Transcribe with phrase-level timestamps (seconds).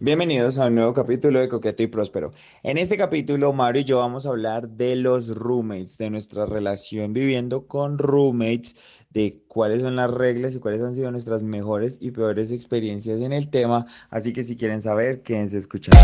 [0.00, 2.32] Bienvenidos a un nuevo capítulo de Coqueto y Próspero.
[2.62, 7.12] En este capítulo, Mario y yo vamos a hablar de los roommates, de nuestra relación
[7.12, 8.76] viviendo con roommates,
[9.10, 13.32] de cuáles son las reglas y cuáles han sido nuestras mejores y peores experiencias en
[13.32, 13.86] el tema.
[14.08, 15.98] Así que si quieren saber, quédense escuchando.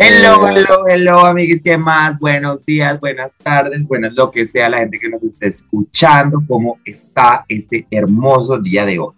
[0.00, 2.16] Hello, hello, hello, amiguis, ¿qué más?
[2.20, 6.78] Buenos días, buenas tardes, buenas lo que sea la gente que nos esté escuchando, ¿cómo
[6.84, 9.16] está este hermoso día de hoy?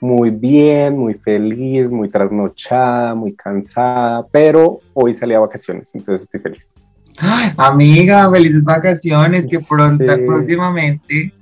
[0.00, 6.40] Muy bien, muy feliz, muy trasnochada, muy cansada, pero hoy salí a vacaciones, entonces estoy
[6.40, 6.70] feliz.
[7.16, 11.32] Ay, amiga, felices vacaciones, que pronto, próximamente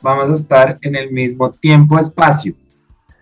[0.00, 2.54] vamos a estar en el mismo tiempo-espacio.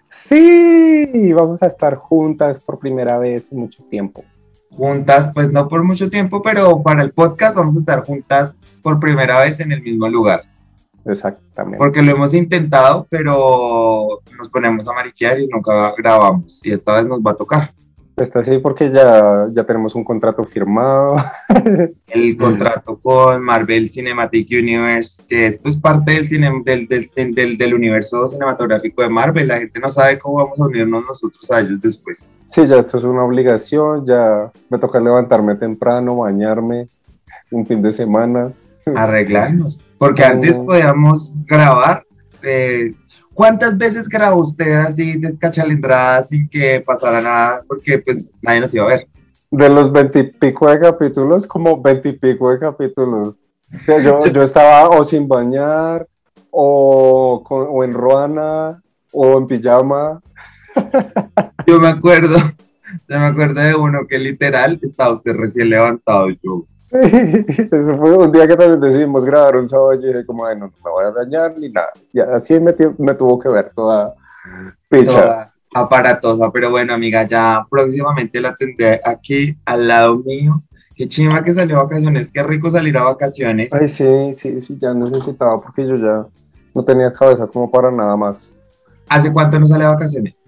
[0.08, 4.24] Sí, vamos a estar juntas por primera vez en mucho tiempo
[4.76, 8.98] juntas, pues no por mucho tiempo, pero para el podcast vamos a estar juntas por
[8.98, 10.44] primera vez en el mismo lugar.
[11.04, 11.78] Exactamente.
[11.78, 16.64] Porque lo hemos intentado, pero nos ponemos a mariquear y nunca grabamos.
[16.64, 17.74] Y esta vez nos va a tocar.
[18.16, 21.14] Está sí, porque ya, ya tenemos un contrato firmado.
[22.08, 27.74] El contrato con Marvel Cinematic Universe, que esto es parte del, cine, del, del, del,
[27.74, 29.48] universo cinematográfico de Marvel.
[29.48, 32.30] La gente no sabe cómo vamos a unirnos nosotros a ellos después.
[32.44, 36.88] Sí, ya esto es una obligación, ya me toca levantarme temprano, bañarme
[37.50, 38.52] un fin de semana.
[38.94, 39.86] Arreglarnos.
[39.96, 42.04] Porque antes podíamos grabar
[42.42, 42.92] eh,
[43.42, 47.60] ¿Cuántas veces grabó usted así descachalindrada sin que pasara nada?
[47.66, 49.08] Porque pues nadie nos iba a ver.
[49.50, 53.40] De los veintipico de capítulos, como veintipico de capítulos.
[53.88, 56.06] yo, yo estaba o sin bañar,
[56.52, 60.22] o, o en ruana, o en pijama.
[61.66, 62.36] Yo me acuerdo,
[63.08, 66.36] yo me acuerdo de uno que literal estaba usted recién levantado y
[66.92, 66.98] yo,
[67.78, 70.72] Eso fue un día que también decidimos grabar un sábado y dije como, bueno, no
[70.84, 71.90] me voy a dañar ni nada.
[72.12, 74.12] Y así me, me tuvo que ver toda
[74.88, 75.52] picha.
[75.74, 80.62] aparatosa, pero bueno, amiga, ya próximamente la tendré aquí al lado mío.
[80.94, 83.70] Qué chima que salió a vacaciones, qué rico salir a vacaciones.
[83.72, 86.26] Ay, sí, sí, sí, ya necesitaba porque yo ya
[86.74, 88.58] no tenía cabeza como para nada más.
[89.08, 90.44] ¿Hace cuánto no sale a vacaciones?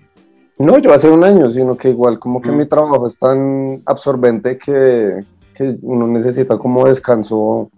[0.59, 2.57] No, yo hace un año, sino que igual como que mm.
[2.57, 5.25] mi trabajo es tan absorbente que,
[5.55, 7.71] que uno necesita como descanso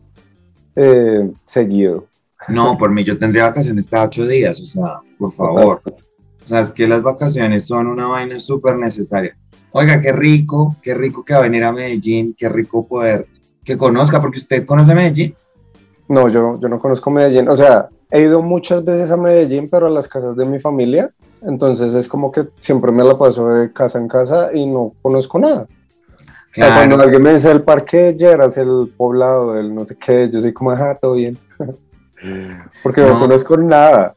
[0.75, 2.07] eh, seguido.
[2.49, 5.83] No, por mí yo tendría vacaciones cada ocho días, o sea, por favor.
[5.85, 9.37] O sea, es que las vacaciones son una vaina súper necesaria.
[9.73, 13.27] Oiga, qué rico, qué rico que va a venir a Medellín, qué rico poder
[13.65, 15.35] que conozca, porque usted conoce Medellín.
[16.09, 17.49] No, yo, yo no conozco Medellín.
[17.49, 21.13] O sea, he ido muchas veces a Medellín, pero a las casas de mi familia.
[21.43, 25.39] Entonces es como que siempre me la paso de casa en casa y no conozco
[25.39, 25.67] nada.
[26.56, 30.41] Cuando alguien me dice el parque de Lleras, el poblado, el no sé qué, yo
[30.41, 31.37] soy como, ajá, todo bien.
[32.83, 33.19] Porque no.
[33.19, 34.17] conozco nada.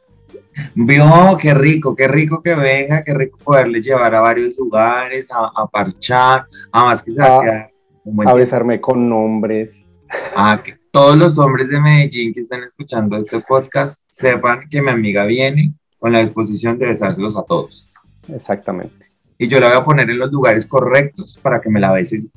[0.74, 5.68] Vio, qué rico, qué rico que venga, qué rico poderle llevar a varios lugares, a,
[5.68, 7.70] parchar, a más que a,
[8.26, 9.90] a besarme con nombres.
[10.36, 14.90] A que todos los hombres de Medellín que están escuchando este podcast sepan que mi
[14.90, 17.92] amiga viene con la disposición de besárselos a todos.
[18.28, 19.09] Exactamente
[19.42, 22.30] y yo la voy a poner en los lugares correctos para que me la besen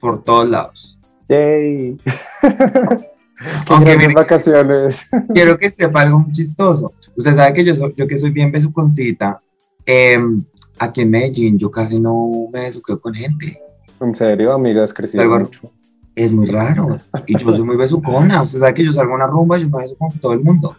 [0.00, 0.98] por todos lados.
[1.28, 1.98] Yay.
[3.68, 5.06] Aunque vacaciones.
[5.34, 6.92] quiero que sepa algo muy chistoso.
[7.14, 9.40] Usted sabe que yo, soy, yo que soy bien besuconcita,
[9.84, 10.18] eh,
[10.78, 13.60] aquí en Medellín yo casi no me besuqueo con gente.
[14.00, 14.82] ¿En serio, amiga?
[14.82, 15.70] ¿Has crecido mucho?
[16.14, 16.98] Es muy raro.
[17.26, 18.42] Y yo soy muy besucona.
[18.42, 20.40] Usted sabe que yo salgo a una rumba y yo me beso con todo el
[20.40, 20.74] mundo.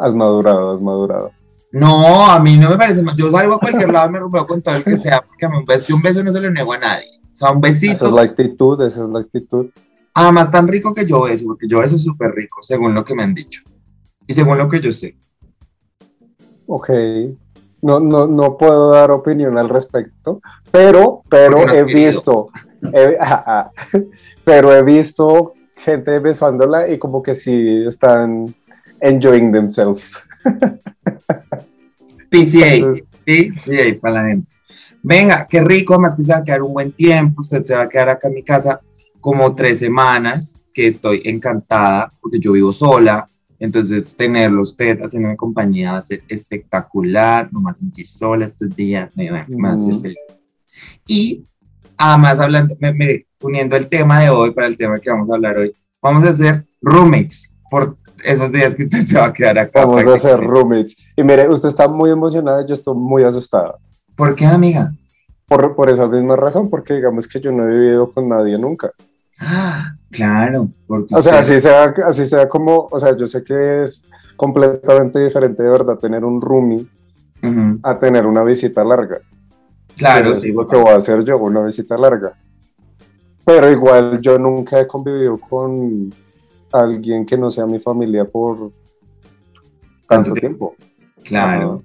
[0.00, 1.30] Has madurado, has madurado.
[1.76, 3.14] No, a mí no me parece más.
[3.16, 5.62] Yo salgo a cualquier lado y me rompo con todo el que sea, porque un
[5.66, 7.20] beso, un beso no se lo niego a nadie.
[7.24, 7.92] O sea, un besito.
[7.92, 9.66] Esa es la actitud, esa es la actitud.
[10.14, 13.24] Además, tan rico que yo beso, porque yo beso súper rico, según lo que me
[13.24, 13.60] han dicho.
[14.26, 15.18] Y según lo que yo sé.
[16.66, 16.90] Ok.
[17.82, 22.48] No, no, no puedo dar opinión al respecto, pero, pero he visto,
[24.44, 28.46] pero he visto gente besándola y como que sí están
[28.98, 30.25] enjoying themselves.
[32.30, 32.94] PCA,
[33.24, 34.52] PCA para la gente.
[35.02, 37.82] Venga, qué rico, más que se va a quedar un buen tiempo, usted se va
[37.82, 38.80] a quedar acá en mi casa
[39.20, 43.26] como tres semanas, que estoy encantada, porque yo vivo sola,
[43.58, 49.10] entonces tenerlo usted haciendo compañía va a ser espectacular, no más sentir sola estos días,
[49.16, 50.18] me va, a hacer feliz.
[51.06, 51.44] Y
[51.96, 55.56] además, hablando, me, uniendo el tema de hoy para el tema que vamos a hablar
[55.56, 55.72] hoy,
[56.02, 59.84] vamos a hacer roommates por esos días que usted se va a quedar acá.
[59.84, 60.96] Vamos a hacer roommates.
[61.16, 63.76] Y mire, usted está muy emocionada y yo estoy muy asustada.
[64.14, 64.92] ¿Por qué, amiga?
[65.46, 68.90] Por, por esa misma razón, porque digamos que yo no he vivido con nadie nunca.
[69.38, 70.70] Ah, claro.
[70.88, 75.62] o sea, así sea, así sea como, o sea, yo sé que es completamente diferente
[75.62, 76.86] de verdad tener un roomie
[77.82, 79.18] a tener una visita larga.
[79.96, 80.48] Claro, sí.
[80.48, 82.32] Es lo que voy a hacer yo, una visita larga.
[83.44, 86.12] Pero igual yo nunca he convivido con
[86.72, 88.72] alguien que no sea mi familia por
[90.08, 90.74] tanto tiempo.
[91.24, 91.82] Claro.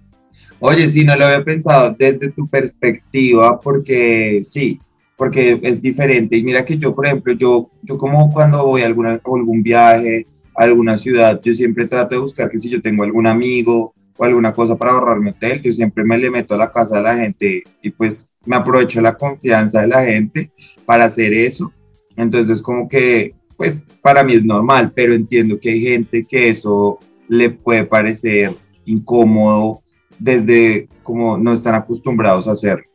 [0.59, 4.79] Oye, sí, no lo había pensado desde tu perspectiva, porque sí,
[5.17, 6.37] porque es diferente.
[6.37, 9.63] Y mira que yo, por ejemplo, yo, yo como cuando voy a, alguna, a algún
[9.63, 13.93] viaje, a alguna ciudad, yo siempre trato de buscar que si yo tengo algún amigo
[14.17, 17.01] o alguna cosa para ahorrarme hotel, yo siempre me le meto a la casa de
[17.03, 20.51] la gente y pues me aprovecho la confianza de la gente
[20.85, 21.71] para hacer eso.
[22.15, 26.97] Entonces como que, pues para mí es normal, pero entiendo que hay gente que eso
[27.27, 28.55] le puede parecer
[28.85, 29.83] incómodo
[30.17, 32.85] desde como no están acostumbrados a hacerlo.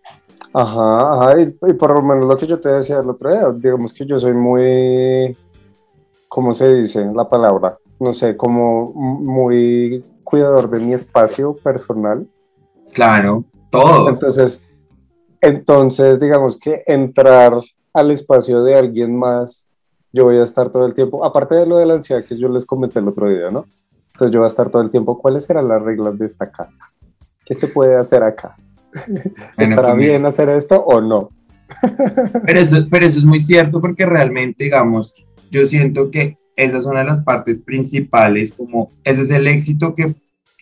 [0.53, 3.49] Ajá, ajá, y, y, por lo menos lo que yo te decía el otro día,
[3.57, 5.37] digamos que yo soy muy,
[6.27, 7.79] ¿cómo se dice la palabra?
[8.01, 12.27] No sé, como muy cuidador de mi espacio personal.
[12.93, 14.09] Claro, todo.
[14.09, 14.65] Entonces,
[15.41, 17.53] entonces, digamos que entrar
[17.93, 19.66] al espacio de alguien más,
[20.17, 22.49] yo voy a estar todo el tiempo, aparte de lo de la ansiedad que yo
[22.49, 23.67] les comenté el otro día, ¿no?
[24.15, 26.73] Entonces yo voy a estar todo el tiempo, ¿cuáles serán las reglas de esta casa?
[27.45, 28.57] ¿Qué se puede hacer acá?
[29.59, 31.29] ¿Estará bien hacer esto o no?
[32.47, 35.15] pero, eso, pero eso es muy cierto porque realmente, digamos,
[35.51, 39.95] yo siento que esa es una de las partes principales, como ese es el éxito
[39.95, 40.15] que,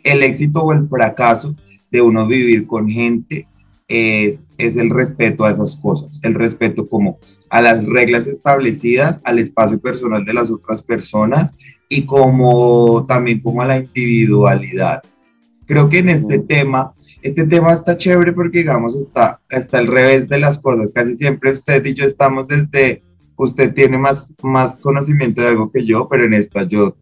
[0.03, 1.55] el éxito o el fracaso
[1.93, 3.47] de uno vivir con gente
[3.87, 7.19] es, es el respeto a esas cosas, el respeto como
[7.55, 11.55] a las reglas establecidas, al espacio personal de las otras personas
[11.89, 15.01] y como también como a la individualidad.
[15.65, 20.29] Creo que en este tema, este tema está chévere porque digamos está, está al revés
[20.29, 20.89] de las cosas.
[20.93, 23.05] Casi siempre usted y yo estamos desde,
[23.37, 26.97] usted tiene más, más conocimiento de algo que yo, pero en esta yo...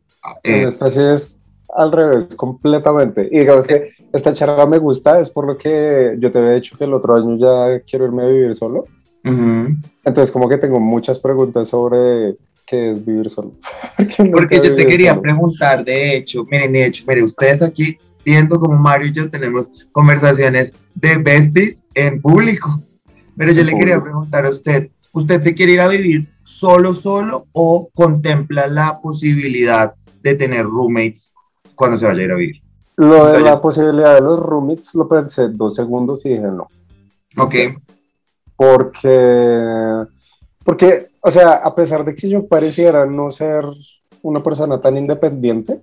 [0.45, 1.41] Eh, en esta sí es
[1.75, 3.27] al revés, completamente.
[3.33, 6.77] Y digamos que esta charla me gusta, es por lo que yo te había dicho
[6.77, 8.85] que el otro año ya quiero irme a vivir solo.
[10.05, 13.53] Entonces como que tengo muchas preguntas sobre qué es vivir solo.
[14.33, 18.77] Porque yo te quería preguntar, de hecho, miren, de hecho, miren, ustedes aquí viendo como
[18.79, 22.81] Mario y yo tenemos conversaciones de besties en público.
[23.37, 27.47] Pero yo le quería preguntar a usted, ¿usted se quiere ir a vivir solo, solo
[27.53, 31.33] o contempla la posibilidad de tener roommates
[31.75, 32.63] cuando se vaya a ir a vivir?
[32.97, 36.69] Lo de la posibilidad de los roommates lo pensé dos segundos y dije no.
[37.39, 37.55] Ok.
[38.63, 40.05] Porque,
[40.65, 43.65] porque, o sea, a pesar de que yo pareciera no ser
[44.23, 45.81] una persona tan independiente,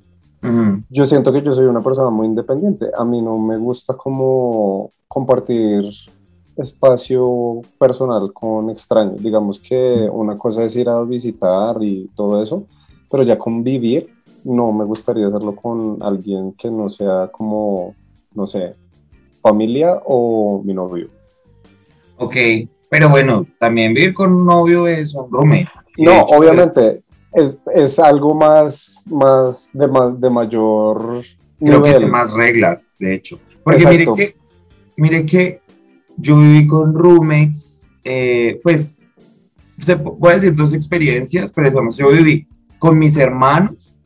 [0.90, 2.86] yo siento que yo soy una persona muy independiente.
[2.98, 5.92] A mí no me gusta como compartir
[6.56, 9.22] espacio personal con extraños.
[9.22, 12.64] Digamos que una cosa es ir a visitar y todo eso,
[13.12, 14.08] pero ya convivir,
[14.46, 17.94] no me gustaría hacerlo con alguien que no sea como,
[18.34, 18.74] no sé,
[19.42, 21.19] familia o mi novio.
[22.20, 22.36] Ok,
[22.90, 25.70] pero bueno, también vivir con un novio es un roommate.
[25.98, 27.02] No, obviamente,
[27.34, 31.24] es, es, algo más, más, de, más de mayor
[31.60, 33.40] Creo que de más reglas, de hecho.
[33.64, 34.36] Porque mire que,
[34.96, 35.62] mire que
[36.18, 38.98] yo viví con roommates, eh, pues,
[39.80, 42.48] se, voy a decir dos experiencias, pero digamos, yo viví
[42.80, 44.00] con mis hermanos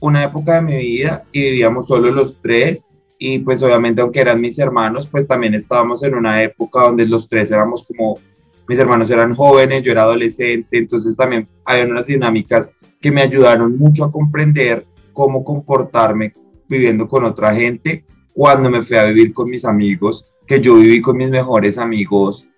[0.00, 2.86] una época de mi vida y vivíamos solo los tres
[3.24, 7.28] y pues obviamente aunque eran mis hermanos, pues también estábamos en una época donde los
[7.28, 8.18] tres éramos como
[8.66, 13.78] mis hermanos eran jóvenes, yo era adolescente, entonces también había unas dinámicas que me ayudaron
[13.78, 16.32] mucho a comprender cómo comportarme
[16.68, 18.04] viviendo con otra gente
[18.34, 22.48] cuando me fui a vivir con mis amigos, que yo viví con mis mejores amigos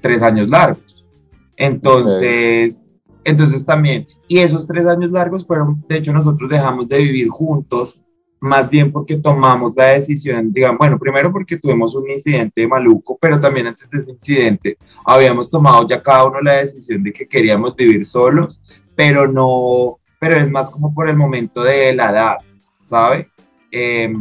[0.00, 1.04] tres años largos.
[1.56, 2.88] Entonces,
[3.24, 7.98] entonces también, y esos tres años largos fueron, de hecho nosotros dejamos de vivir juntos
[8.42, 13.40] más bien porque tomamos la decisión, digamos, bueno, primero porque tuvimos un incidente maluco, pero
[13.40, 17.76] también antes de ese incidente habíamos tomado ya cada uno la decisión de que queríamos
[17.76, 18.60] vivir solos,
[18.96, 22.36] pero no, pero es más como por el momento de la edad,
[22.80, 23.28] ¿sabe?
[23.70, 24.12] Eh,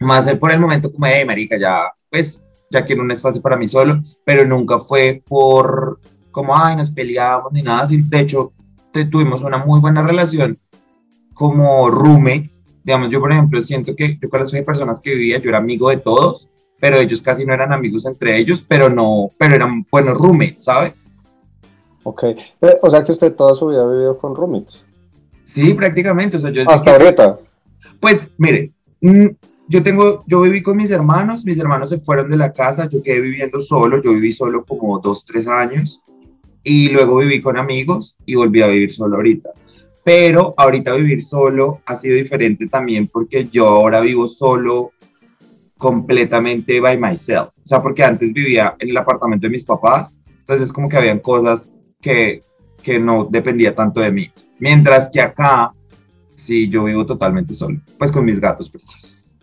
[0.00, 3.68] Más por el momento como de, marica, ya, pues, ya quiero un espacio para mí
[3.68, 6.00] solo, pero nunca fue por
[6.32, 8.52] como, ay, nos peleábamos ni nada, de hecho,
[9.08, 10.58] tuvimos una muy buena relación
[11.32, 15.50] como roommates, digamos, yo por ejemplo siento que yo con las personas que vivía, yo
[15.50, 16.48] era amigo de todos,
[16.80, 21.10] pero ellos casi no eran amigos entre ellos, pero no, pero eran buenos roommates, ¿sabes?
[22.02, 24.86] Ok, eh, o sea que usted toda su vida ha vivido con roommates.
[25.44, 26.62] Sí, prácticamente, o sea, yo...
[26.68, 27.38] Hasta ahorita.
[27.98, 29.26] Pues, mire, mm,
[29.68, 33.02] yo tengo, yo viví con mis hermanos, mis hermanos se fueron de la casa, yo
[33.02, 36.00] quedé viviendo solo, yo viví solo como dos, tres años,
[36.62, 39.50] y luego viví con amigos y volví a vivir solo ahorita
[40.02, 44.92] Pero ahorita vivir solo ha sido diferente también porque yo ahora vivo solo
[45.76, 47.48] completamente by myself.
[47.48, 51.20] O sea, porque antes vivía en el apartamento de mis papás, entonces como que habían
[51.20, 52.42] cosas que,
[52.82, 54.30] que no dependía tanto de mí.
[54.58, 55.72] Mientras que acá,
[56.36, 59.36] sí, yo vivo totalmente solo, pues con mis gatos preciosos.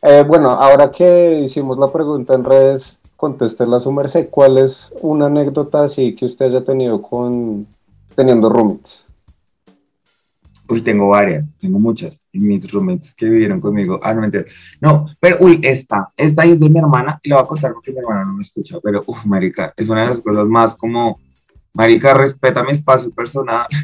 [0.00, 4.28] Eh, bueno, ahora que hicimos la pregunta en redes, contéstela a su merced.
[4.30, 7.68] ¿Cuál es una anécdota así que usted haya tenido con
[8.16, 9.06] teniendo roommates?
[10.72, 12.24] Uy, tengo varias, tengo muchas.
[12.32, 14.00] Y mis roommates que vivieron conmigo.
[14.02, 14.54] Ah, no me entiendes.
[14.80, 17.92] No, pero uy, esta, esta es de mi hermana y la voy a contar porque
[17.92, 18.78] mi hermana no me escucha.
[18.82, 21.20] Pero, uff, Marica, es una de las cosas más como,
[21.74, 23.66] Marica, respeta mi espacio personal.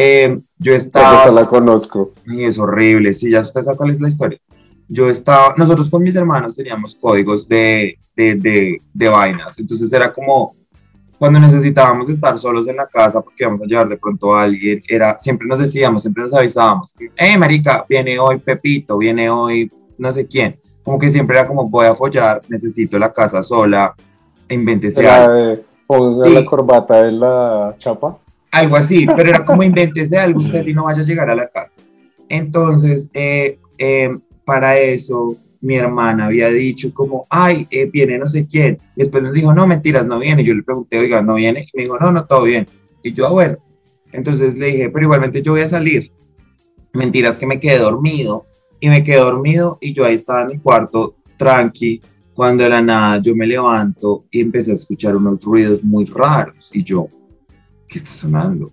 [0.00, 1.16] Eh, yo estaba.
[1.16, 2.12] Esta la conozco.
[2.26, 3.14] Y es horrible.
[3.14, 4.38] Sí, ya usted sabe cuál es la historia.
[4.86, 9.58] Yo estaba, nosotros con mis hermanos teníamos códigos de, de, de, de vainas.
[9.58, 10.54] Entonces era como,
[11.18, 14.82] cuando necesitábamos estar solos en la casa porque íbamos a llevar de pronto a alguien,
[14.88, 20.12] era, siempre nos decíamos, siempre nos avisábamos, eh, marica, viene hoy Pepito, viene hoy no
[20.12, 20.56] sé quién.
[20.82, 23.94] Como que siempre era como, voy a follar, necesito la casa sola,
[24.48, 25.60] invéntese algo.
[25.86, 28.18] ponga la corbata en la chapa.
[28.50, 31.48] Algo así, pero era como invéntese algo usted y no vaya a llegar a la
[31.48, 31.74] casa.
[32.28, 38.46] Entonces, eh, eh, para eso mi hermana había dicho como, ay, eh, viene no sé
[38.46, 38.78] quién.
[38.96, 40.44] Y después nos dijo, no, mentiras, no viene.
[40.44, 41.66] Yo le pregunté, oiga, ¿no viene?
[41.72, 42.66] Y me dijo, no, no, todo bien.
[43.02, 43.58] Y yo, ah, bueno.
[44.12, 46.12] Entonces le dije, pero igualmente yo voy a salir.
[46.92, 48.46] Mentiras que me quedé dormido.
[48.80, 52.00] Y me quedé dormido y yo ahí estaba en mi cuarto, tranqui.
[52.32, 56.70] Cuando de la nada yo me levanto y empecé a escuchar unos ruidos muy raros.
[56.72, 57.08] Y yo,
[57.88, 58.70] ¿qué está sonando?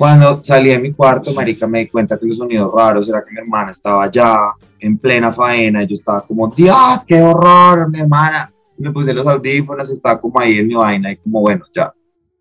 [0.00, 3.32] Cuando salí de mi cuarto, marica, me di cuenta que los sonidos raros era que
[3.32, 5.82] mi hermana estaba allá en plena faena.
[5.82, 8.50] Y yo estaba como, Dios, qué horror, mi hermana.
[8.78, 11.92] me puse los audífonos, estaba como ahí en mi vaina y como, bueno, ya.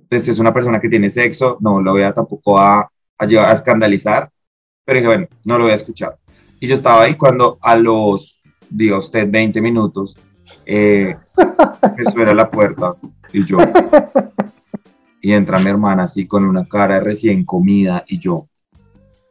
[0.07, 3.49] Pues es una persona que tiene sexo, no lo voy a tampoco a, a llevar
[3.49, 4.31] a escandalizar.
[4.85, 6.17] Pero dije, bueno, no lo voy a escuchar.
[6.61, 10.15] Y yo estaba ahí cuando a los, diga usted, 20 minutos,
[10.65, 11.13] eh,
[11.97, 12.95] me suena la puerta
[13.33, 13.57] y yo,
[15.21, 18.47] y entra mi hermana así con una cara recién comida y yo,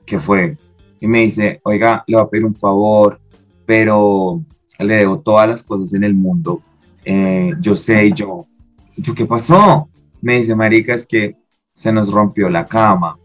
[0.04, 0.56] ¿qué fue?
[1.00, 3.20] Y me dice, oiga, le voy a pedir un favor,
[3.64, 4.42] pero
[4.78, 6.62] le debo todas las cosas en el mundo.
[7.04, 8.46] Eh, yo sé, y yo,
[8.96, 9.88] yo, ¿qué pasó?
[10.20, 11.36] Me dice, marica, es que
[11.72, 13.18] se nos rompió la cama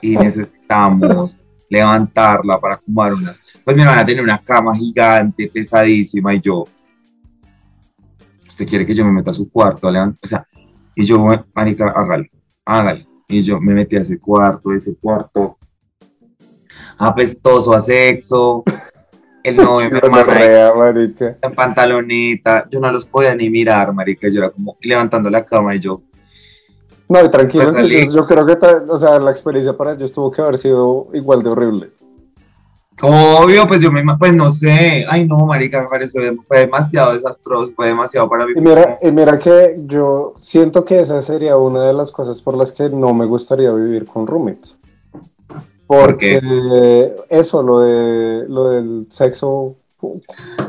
[0.00, 1.38] y necesitamos
[1.70, 3.40] levantarla para fumar unas.
[3.64, 6.64] Pues mi hermana tiene una cama gigante, pesadísima, y yo,
[8.46, 9.88] ¿usted quiere que yo me meta a su cuarto?
[9.88, 10.46] O sea,
[10.96, 11.24] y yo,
[11.54, 12.24] marica, hágalo,
[12.64, 13.04] hágalo.
[13.28, 15.58] Y yo me metí a ese cuarto, ese cuarto
[16.96, 18.64] apestoso a sexo.
[19.42, 20.72] El novio mi hermana
[21.42, 22.66] en pantalonita.
[22.70, 24.28] Yo no los podía ni mirar, marica.
[24.28, 26.00] Yo era como levantando la cama y yo.
[27.08, 27.72] No, tranquilo.
[28.12, 31.50] Yo creo que, o sea, la experiencia para ellos tuvo que haber sido igual de
[31.50, 31.90] horrible.
[33.02, 37.72] Obvio, pues yo me pues no sé, ay no, marica, me pareció, fue demasiado desastroso,
[37.76, 38.52] fue demasiado para mí.
[38.56, 42.56] Y mira, y mira que yo siento que esa sería una de las cosas por
[42.56, 44.78] las que no me gustaría vivir con roommates.
[45.86, 49.76] Porque eso, lo, de, lo del sexo...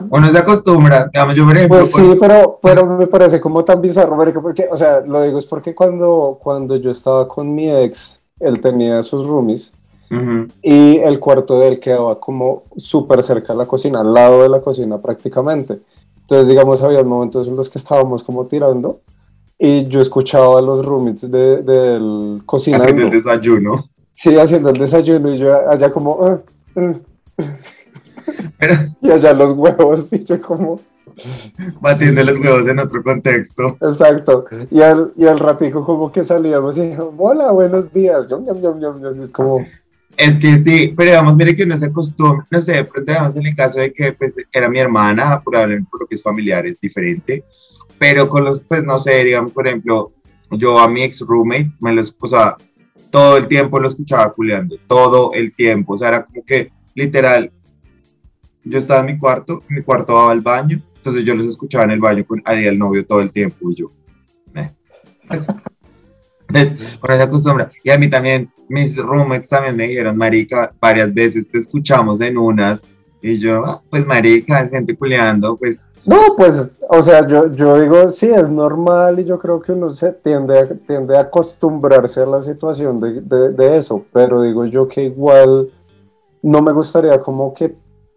[0.10, 4.17] Uno se acostumbra, digamos, yo por Pues sí, pero, pero me parece como tan bizarro,
[4.41, 8.60] porque, o sea, lo digo es porque cuando, cuando yo estaba con mi ex, él
[8.62, 9.72] tenía sus roomies,
[10.62, 14.50] y el cuarto de él quedaba como súper cerca de la cocina, al lado de
[14.50, 15.80] la cocina prácticamente.
[16.22, 19.00] Entonces, digamos, había momentos en los que estábamos como tirando
[19.58, 22.84] y yo escuchaba a los roommates del de, cocinando.
[22.84, 23.90] Haciendo el desayuno.
[24.14, 26.20] Sí, haciendo el desayuno y yo allá como...
[26.26, 26.40] Ah,
[26.76, 26.94] ah".
[29.02, 30.80] y allá los huevos y yo como...
[31.82, 33.78] Batiendo los huevos en otro contexto.
[33.82, 34.46] Exacto.
[34.70, 38.28] Y al, y al ratico como que salíamos y hola, buenos días.
[38.28, 39.66] Yum, yum, yum, es como...
[40.17, 43.36] Es que sí, pero digamos, mire que no se acostumbra, no sé, de pronto digamos
[43.36, 46.65] en el caso de que pues era mi hermana, probablemente por lo que es familiar
[46.65, 47.43] es diferente,
[48.00, 50.12] pero con los, pues no sé, digamos, por ejemplo,
[50.50, 52.55] yo a mi ex roommate, me los, o sea,
[53.12, 57.51] todo el tiempo lo escuchaba culeando, todo el tiempo, o sea, era como que literal,
[58.63, 61.91] yo estaba en mi cuarto, mi cuarto daba al baño, entonces yo los escuchaba en
[61.91, 63.88] el baño con Ari el novio todo el tiempo y yo,
[64.55, 64.71] eh,
[66.48, 67.68] entonces, por esa costumbre.
[67.84, 72.38] Y a mí también, mis roommates también me dijeron, marica, varias veces te escuchamos en
[72.38, 72.86] unas.
[73.22, 75.88] Y yo, ah, pues marica, es gente culeando, pues.
[76.06, 79.89] No, pues, o sea, yo, yo digo, sí, es normal y yo creo que uno
[79.89, 84.66] se tiende a, tiende a acostumbrarse a la situación de, de, de eso, pero digo
[84.66, 85.70] yo que igual
[86.42, 87.75] no me gustaría como que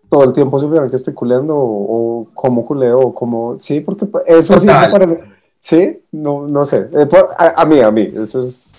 [0.08, 4.06] todo el tiempo supieran que estoy culeando o, o como culeo o como, sí, porque
[4.26, 5.20] eso sí me parece
[5.60, 6.88] Sí, no, no sé.
[6.92, 8.70] Eh, a, mí, a mí, eso es.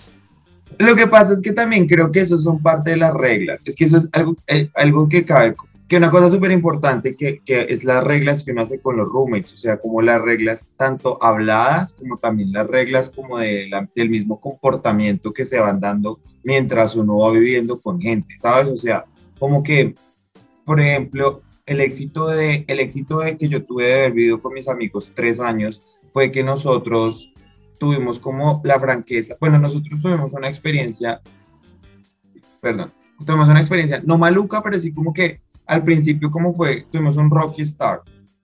[0.78, 3.62] Lo que pasa es que también creo que eso son parte de las reglas.
[3.64, 5.54] Es que eso es algo, eh, algo que cabe,
[5.92, 9.08] que una cosa súper importante que, que, es las reglas que uno hace con los
[9.08, 14.08] roommates, o sea, como las reglas tanto habladas como también las reglas como de del
[14.08, 18.68] mismo comportamiento que se van dando mientras uno va viviendo con gente, ¿sabes?
[18.68, 19.04] O sea,
[19.38, 19.94] como que,
[20.64, 24.54] por ejemplo, el éxito de, el éxito de que yo tuve de haber vivido con
[24.54, 27.32] mis amigos tres años fue que nosotros
[27.78, 31.20] tuvimos como la franqueza, bueno, nosotros tuvimos una experiencia,
[32.60, 32.90] perdón,
[33.26, 37.30] tuvimos una experiencia no maluca, pero sí como que al principio como fue, tuvimos un
[37.30, 38.02] Rocky Star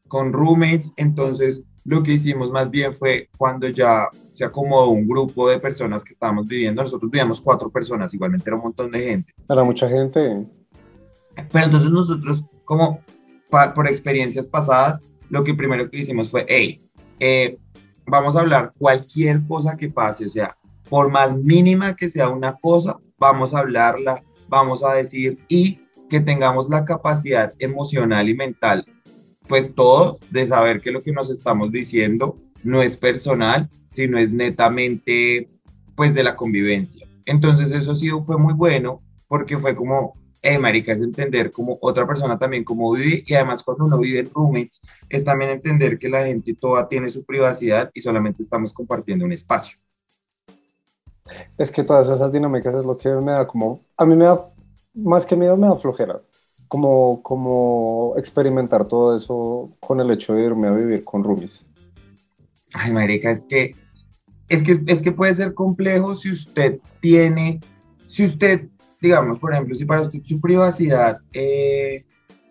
[0.09, 5.49] con roommates, entonces lo que hicimos más bien fue cuando ya se acomodó un grupo
[5.49, 9.35] de personas que estábamos viviendo, nosotros vivíamos cuatro personas, igualmente era un montón de gente.
[9.49, 10.47] Era mucha gente.
[11.53, 13.01] Pero entonces nosotros, como
[13.51, 16.88] por experiencias pasadas, lo que primero que hicimos fue, hey,
[17.21, 17.59] eh,
[18.07, 20.57] vamos a hablar cualquier cosa que pase, o sea,
[20.89, 26.21] por más mínima que sea una cosa, vamos a hablarla, vamos a decir y que
[26.21, 28.85] tengamos la capacidad emocional y mental,
[29.47, 34.33] pues todos, de saber que lo que nos estamos diciendo no es personal, sino es
[34.33, 35.49] netamente,
[35.95, 37.07] pues, de la convivencia.
[37.27, 42.07] Entonces eso sí fue muy bueno porque fue como, eh, marica, es entender como otra
[42.07, 46.09] persona también cómo vive y además cuando uno vive en roommates es también entender que
[46.09, 49.77] la gente toda tiene su privacidad y solamente estamos compartiendo un espacio.
[51.59, 54.49] Es que todas esas dinámicas es lo que me da como, a mí me da,
[54.95, 56.21] más que miedo me da flojera,
[56.69, 61.67] como, como experimentar todo eso con el hecho de irme a vivir con roomies.
[62.75, 63.75] Ay, marica, es que,
[64.49, 67.61] es que, es que puede ser complejo si usted tiene,
[68.07, 68.69] si usted
[69.01, 72.05] digamos, por ejemplo, si para usted su privacidad, eh,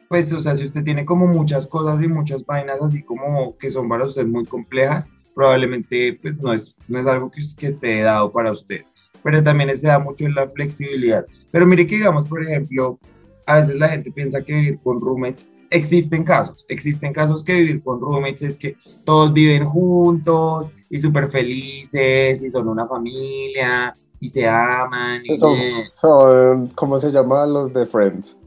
[0.07, 3.71] pues, o sea, si usted tiene como muchas cosas y muchas vainas así como que
[3.71, 8.01] son para usted muy complejas, probablemente pues no es, no es algo que, que esté
[8.01, 8.83] dado para usted.
[9.23, 11.25] Pero también se da mucho en la flexibilidad.
[11.51, 12.97] Pero mire que digamos, por ejemplo,
[13.45, 17.83] a veces la gente piensa que vivir con roommates, existen casos, existen casos que vivir
[17.83, 24.29] con roommates es que todos viven juntos y súper felices y son una familia y
[24.29, 25.21] se aman.
[25.23, 27.45] Y son, ¿cómo se llama?
[27.45, 28.37] Los de Friends.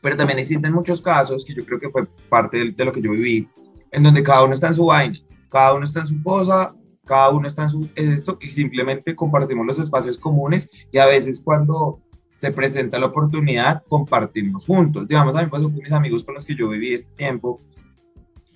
[0.00, 3.10] Pero también existen muchos casos, que yo creo que fue parte de, lo que yo
[3.12, 3.48] viví,
[3.90, 5.18] en donde cada uno está en su vaina,
[5.50, 9.66] cada uno está en su cosa, cada uno está en su esto y simplemente compartimos
[9.66, 12.00] los espacios comunes y a veces cuando
[12.32, 15.08] se presenta la oportunidad compartimos juntos.
[15.08, 17.58] Digamos, a mí pasó con mis amigos con los que yo viví este tiempo,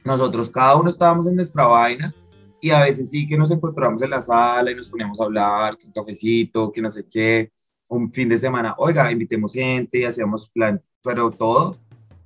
[0.04, 2.14] nosotros cada uno estábamos en nuestra vaina
[2.60, 5.76] y a veces sí que nos encontramos en la sala y nos poníamos a hablar,
[5.76, 7.50] que un cafecito, que no sé qué,
[7.88, 11.80] un fin de semana, oiga, invitemos gente y hacíamos plan, pero todos,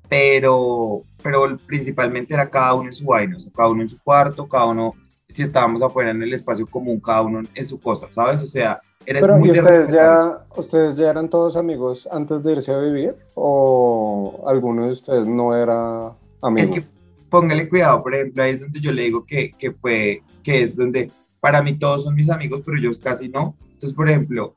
[0.09, 4.03] pero, pero principalmente era cada uno en su vaina, o sea, cada uno en su
[4.03, 4.93] cuarto, cada uno,
[5.29, 8.43] si estábamos afuera en el espacio común, cada uno en su cosa, ¿sabes?
[8.43, 12.53] O sea, eres pero muy ¿y ustedes ya, ustedes ya eran todos amigos antes de
[12.53, 16.65] irse a vivir o alguno de ustedes no era amigo?
[16.65, 16.94] Es que
[17.35, 20.77] póngale cuidado, por ejemplo, ahí es donde yo le digo que, que fue, que es
[20.77, 23.57] donde para mí todos son mis amigos, pero ellos casi no.
[23.61, 24.55] Entonces, por ejemplo,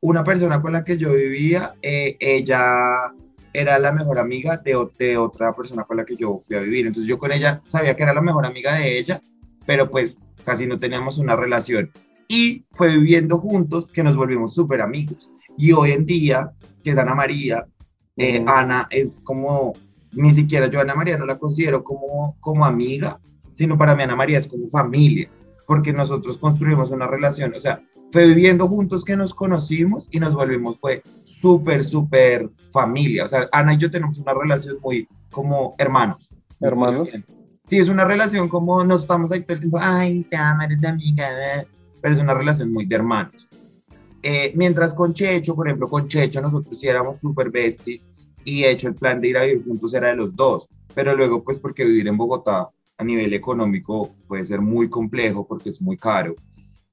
[0.00, 3.12] una persona con la que yo vivía, eh, ella
[3.52, 6.86] era la mejor amiga de, de, otra persona con la que yo fui a vivir.
[6.86, 9.20] Entonces yo con ella sabía que era la mejor amiga de ella,
[9.66, 11.90] pero pues casi no teníamos una relación.
[12.26, 15.30] Y fue viviendo juntos que nos volvimos súper amigos.
[15.58, 17.66] Y hoy en día, que es Ana María,
[18.16, 19.74] eh, Ana es como
[20.16, 23.20] ni siquiera yo a Ana María no la considero como, como amiga,
[23.52, 25.28] sino para mí Ana María es como familia,
[25.66, 27.80] porque nosotros construimos una relación, o sea,
[28.12, 33.48] fue viviendo juntos que nos conocimos y nos volvimos, fue súper, súper familia, o sea,
[33.52, 36.36] Ana y yo tenemos una relación muy como hermanos.
[36.60, 37.10] Hermanos.
[37.66, 40.80] Sí, es una relación como nos estamos ahí todo el tiempo, ay, te amo, eres
[40.80, 41.28] de amiga,
[42.00, 43.48] pero es una relación muy de hermanos.
[44.22, 48.10] Eh, mientras con Checho, por ejemplo, con Checho nosotros sí éramos súper besties
[48.44, 51.16] y de hecho el plan de ir a vivir juntos era de los dos, pero
[51.16, 55.80] luego pues porque vivir en Bogotá a nivel económico puede ser muy complejo porque es
[55.80, 56.34] muy caro,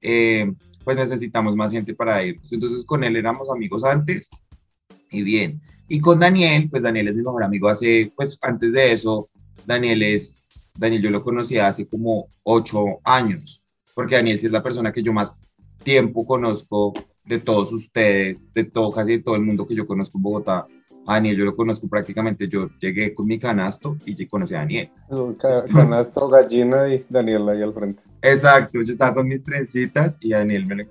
[0.00, 0.52] eh,
[0.84, 2.52] pues necesitamos más gente para irnos.
[2.52, 4.28] Entonces con él éramos amigos antes
[5.10, 5.60] y bien.
[5.88, 9.28] Y con Daniel, pues Daniel es mi mejor amigo hace, pues antes de eso,
[9.66, 14.62] Daniel es, Daniel yo lo conocí hace como ocho años, porque Daniel sí es la
[14.62, 15.52] persona que yo más
[15.84, 20.18] tiempo conozco de todos ustedes, de todo, casi de todo el mundo que yo conozco
[20.18, 20.66] en Bogotá
[21.06, 24.90] a Daniel yo lo conozco prácticamente, yo llegué con mi canasto y conocí a Daniel.
[25.72, 28.02] canasto, gallina y Daniel ahí al frente.
[28.22, 30.84] Exacto, yo estaba con mis trencitas y Daniel me lo...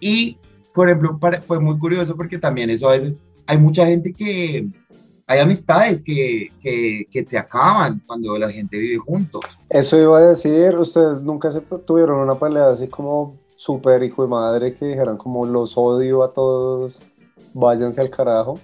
[0.00, 0.36] Y,
[0.74, 4.68] por ejemplo, fue muy curioso porque también eso a veces, hay mucha gente que,
[5.26, 9.44] hay amistades que, que, que se acaban cuando la gente vive juntos.
[9.68, 14.28] Eso iba a decir, ustedes nunca se tuvieron una pelea así como súper hijo de
[14.28, 17.02] madre que dijeran como los odio a todos,
[17.52, 18.58] váyanse al carajo?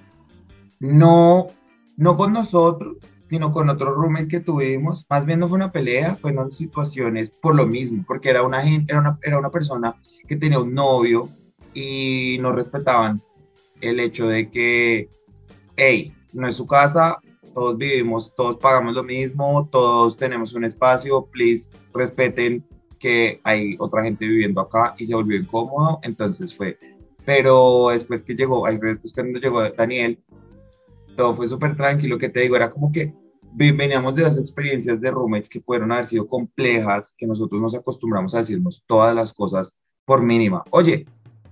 [0.80, 1.48] No,
[1.96, 5.06] no con nosotros, sino con otro roommate que tuvimos.
[5.08, 8.92] Más bien no fue una pelea, fueron situaciones por lo mismo, porque era una, gente,
[8.92, 9.94] era una, era una persona
[10.28, 11.28] que tenía un novio
[11.72, 13.20] y no respetaban
[13.80, 15.08] el hecho de que,
[15.76, 17.18] hey, no es su casa,
[17.54, 22.64] todos vivimos, todos pagamos lo mismo, todos tenemos un espacio, please respeten
[22.98, 26.78] que hay otra gente viviendo acá y se volvió incómodo, entonces fue.
[27.24, 30.18] Pero después que llegó, después cuando llegó Daniel,
[31.14, 33.14] todo fue súper tranquilo, que te digo, era como que
[33.54, 38.34] veníamos de dos experiencias de roommates que pudieron haber sido complejas, que nosotros nos acostumbramos
[38.34, 39.74] a decirnos todas las cosas
[40.04, 40.62] por mínima.
[40.70, 41.06] Oye,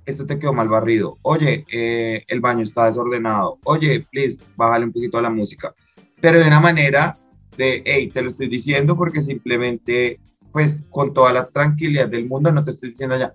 [0.05, 1.19] esto te quedó mal barrido.
[1.23, 3.59] Oye, eh, el baño está desordenado.
[3.65, 5.75] Oye, please, bájale un poquito a la música.
[6.21, 7.17] Pero de una manera
[7.57, 10.19] de, hey, te lo estoy diciendo porque simplemente,
[10.51, 13.33] pues, con toda la tranquilidad del mundo, no te estoy diciendo ya,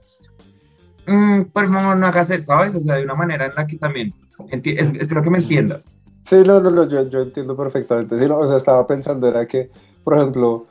[1.08, 2.76] mm, por favor, no hagas eso, ¿sabes?
[2.76, 4.14] O sea, de una manera en la que también,
[4.52, 5.97] espero que me entiendas.
[6.28, 8.20] Sí, no, no, yo, yo entiendo perfectamente.
[8.20, 9.72] Sí, o sea, estaba pensando, era que,
[10.04, 10.66] por ejemplo,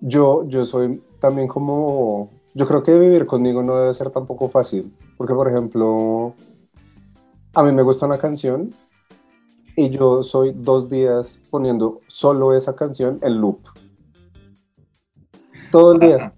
[0.00, 4.94] yo, yo soy también como, yo creo que vivir conmigo no debe ser tampoco fácil,
[5.16, 6.34] porque, por ejemplo,
[7.52, 8.70] a mí me gusta una canción
[9.74, 13.58] y yo soy dos días poniendo solo esa canción en loop.
[15.72, 16.32] Todo el día.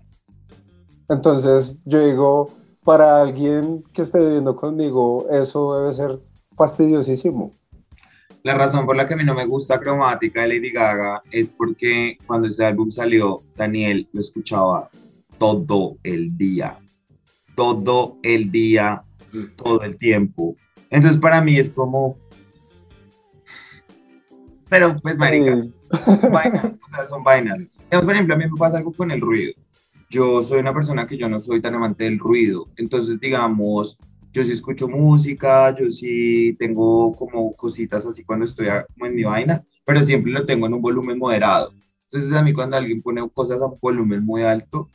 [1.11, 2.49] Entonces, yo digo,
[2.83, 6.19] para alguien que esté viviendo conmigo, eso debe ser
[6.57, 7.51] fastidiosísimo.
[8.45, 11.49] La razón por la que a mí no me gusta Cromática de Lady Gaga es
[11.49, 14.91] porque cuando ese álbum salió, Daniel lo escuchaba
[15.39, 16.77] todo el día.
[17.55, 19.05] Todo el día,
[19.57, 20.57] todo el tiempo.
[20.91, 22.19] Entonces para mí es como...
[24.69, 25.65] Pero pues, marica,
[26.05, 27.61] son vainas, o sea, son vainas.
[27.91, 29.53] por ejemplo, a mí me pasa algo con el ruido.
[30.11, 32.67] Yo soy una persona que yo no soy tan amante del ruido.
[32.77, 33.99] Entonces, digamos,
[34.33, 39.25] yo sí escucho música, yo sí tengo como cositas así cuando estoy como en mi
[39.25, 41.73] vaina, pero siempre lo tengo en un volumen moderado.
[42.05, 44.89] Entonces a mí cuando alguien pone cosas a un volumen muy alto,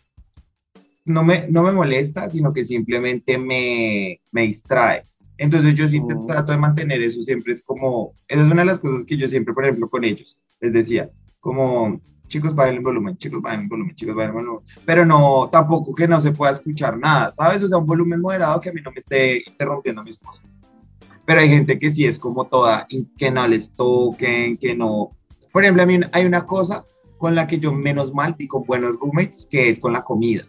[1.06, 5.04] no me, no me molesta, sino que simplemente me, me distrae.
[5.38, 6.26] Entonces yo siempre oh.
[6.26, 9.28] trato de mantener eso, siempre es como, esa es una de las cosas que yo
[9.28, 13.68] siempre, por ejemplo, con ellos, les decía, como chicos, bajen el volumen, chicos, bajen el
[13.68, 14.66] volumen, chicos, bajen el volumen.
[14.86, 17.64] Pero no, tampoco que no se pueda escuchar nada, ¿sabes?
[17.64, 20.58] O sea, un volumen moderado que a mí no me esté interrumpiendo mis cosas.
[21.26, 22.88] Pero hay gente que sí es como toda,
[23.18, 25.12] que no les toquen, que no.
[25.52, 26.86] Por ejemplo, a mí hay una cosa
[27.18, 30.46] con la que yo menos mal y con buenos roommates, que es con la comida.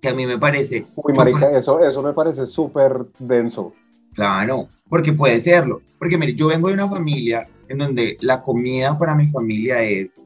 [0.00, 0.86] Que a mí me parece.
[0.96, 3.74] Uy, marica, eso, eso me parece súper denso.
[4.14, 5.82] Claro, porque puede serlo.
[5.98, 10.25] Porque mire, yo vengo de una familia en donde la comida para mi familia es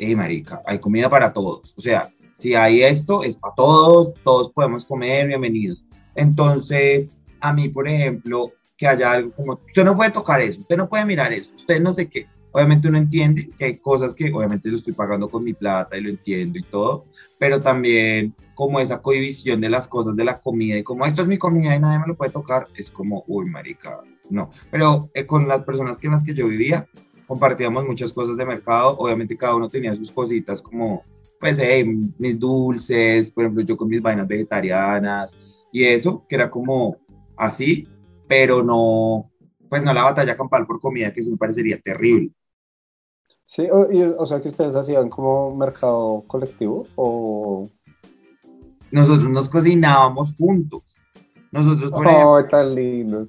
[0.00, 1.74] hey, marica, hay comida para todos.
[1.76, 5.84] O sea, si hay esto, es para todos, todos podemos comer, bienvenidos.
[6.14, 10.76] Entonces, a mí, por ejemplo, que haya algo como, usted no puede tocar eso, usted
[10.78, 12.26] no puede mirar eso, usted no sé qué.
[12.52, 16.00] Obviamente uno entiende que hay cosas que obviamente lo estoy pagando con mi plata y
[16.00, 17.04] lo entiendo y todo,
[17.38, 21.28] pero también como esa cohibición de las cosas de la comida y como esto es
[21.28, 24.50] mi comida y nadie me lo puede tocar, es como, uy, marica, no.
[24.70, 26.88] Pero eh, con las personas con las que yo vivía,
[27.30, 31.04] compartíamos muchas cosas de mercado, obviamente cada uno tenía sus cositas como,
[31.38, 31.60] pues,
[32.18, 35.38] mis dulces, por ejemplo, yo con mis vainas vegetarianas
[35.70, 36.96] y eso, que era como
[37.36, 37.86] así,
[38.26, 39.30] pero no,
[39.68, 42.32] pues no la batalla campal por comida, que eso me parecería terrible.
[43.44, 47.68] Sí, o, sea que ustedes hacían como mercado colectivo o...
[48.90, 50.82] Nosotros nos cocinábamos juntos.
[51.52, 53.28] Nosotros, por oh, tan lindos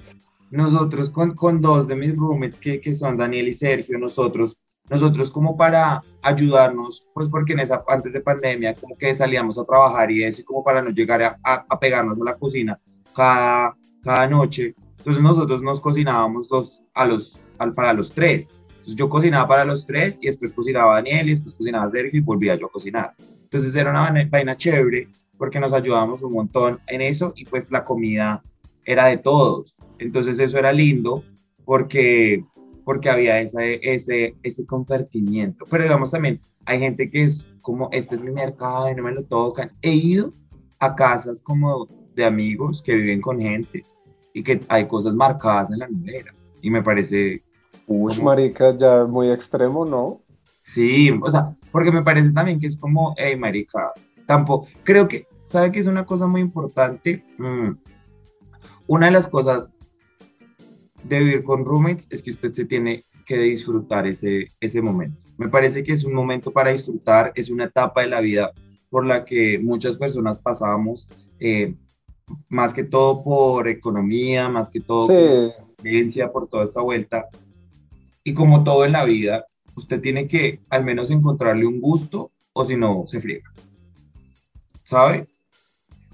[0.52, 4.58] nosotros con, con dos de mis roommates que, que, son Daniel y Sergio, nosotros,
[4.90, 9.64] nosotros como para ayudarnos, pues porque en esa, antes de pandemia como que salíamos a
[9.64, 12.80] trabajar y eso, y como para no llegar a, a, pegarnos a la cocina
[13.16, 18.60] cada, cada noche, entonces nosotros nos cocinábamos los, a los, al, para los tres.
[18.70, 22.24] Entonces yo cocinaba para los tres y después cocinaba Daniel y después cocinaba Sergio y
[22.24, 23.16] volvía yo a cocinar.
[23.44, 27.84] Entonces era una vaina chévere porque nos ayudábamos un montón en eso y pues la
[27.84, 28.44] comida
[28.86, 29.78] era de todos.
[30.00, 31.24] Entonces eso era lindo
[31.65, 32.44] porque,
[32.84, 35.65] porque había ese, ese, ese compartimiento.
[35.70, 39.12] Pero digamos también, hay gente que es como, este es mi mercado y no me
[39.12, 39.72] lo tocan.
[39.82, 40.32] He ido
[40.80, 43.86] a casas como de amigos que viven con gente
[44.34, 46.34] y que hay cosas marcadas en la nevera.
[46.62, 47.44] Y me parece...
[47.88, 50.22] Uy, marica, ya muy extremo, ¿no?
[50.63, 53.91] Sí, o sea, porque me parece también que es como, hey, marica,
[54.26, 57.24] tampoco, creo que, ¿sabe que es una cosa muy importante?
[57.38, 57.72] Mm,
[58.88, 59.74] una de las cosas
[61.04, 65.17] de vivir con roommates es que usted se tiene que disfrutar ese, ese momento.
[65.38, 68.52] Me parece que es un momento para disfrutar, es una etapa de la vida
[68.89, 71.08] por la que muchas personas pasamos,
[71.39, 71.76] eh,
[72.50, 77.28] más que todo por economía, más que todo por violencia, por toda esta vuelta.
[78.24, 82.65] Y como todo en la vida, usted tiene que al menos encontrarle un gusto o
[82.65, 83.50] si no, se friega.
[84.84, 85.26] ¿Sabe?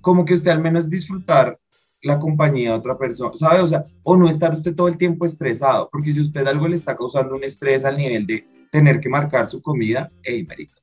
[0.02, 1.60] Como que usted al menos disfrutar
[2.08, 3.62] la compañía de otra persona, ¿sabe?
[3.62, 6.76] O sea, o no estar usted todo el tiempo estresado, porque si usted algo le
[6.76, 10.74] está causando un estrés al nivel de tener que marcar su comida, hey, marica.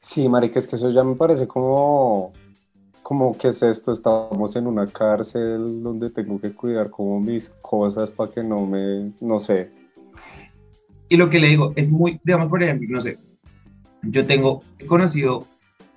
[0.00, 2.32] Sí, marica, es que eso ya me parece como,
[3.02, 8.10] como que es esto, estamos en una cárcel donde tengo que cuidar como mis cosas
[8.10, 9.70] para que no me, no sé.
[11.08, 13.18] Y lo que le digo es muy, digamos, por ejemplo, no sé,
[14.02, 15.46] yo tengo, he conocido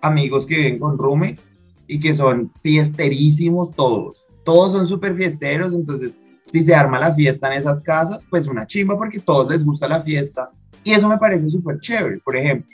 [0.02, 1.48] amigos que viven con roommates
[1.88, 7.48] y que son fiesterísimos todos, todos son súper fiesteros, entonces si se arma la fiesta
[7.48, 10.52] en esas casas, pues una chimba porque todos les gusta la fiesta
[10.84, 12.74] y eso me parece súper chévere, por ejemplo.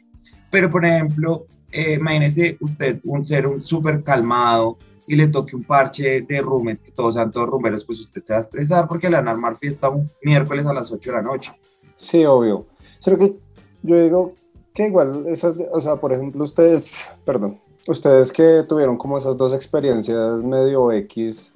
[0.51, 5.63] Pero, por ejemplo, eh, imagínese usted un ser un súper calmado y le toque un
[5.63, 9.09] parche de roommates, que todos sean todos rumberos, pues usted se va a estresar porque
[9.09, 11.53] le van a armar fiesta un miércoles a las 8 de la noche.
[11.95, 12.67] Sí, obvio.
[13.03, 13.35] Creo que
[13.81, 14.33] yo digo
[14.73, 19.53] que igual, esas, o sea, por ejemplo, ustedes, perdón, ustedes que tuvieron como esas dos
[19.53, 21.53] experiencias medio X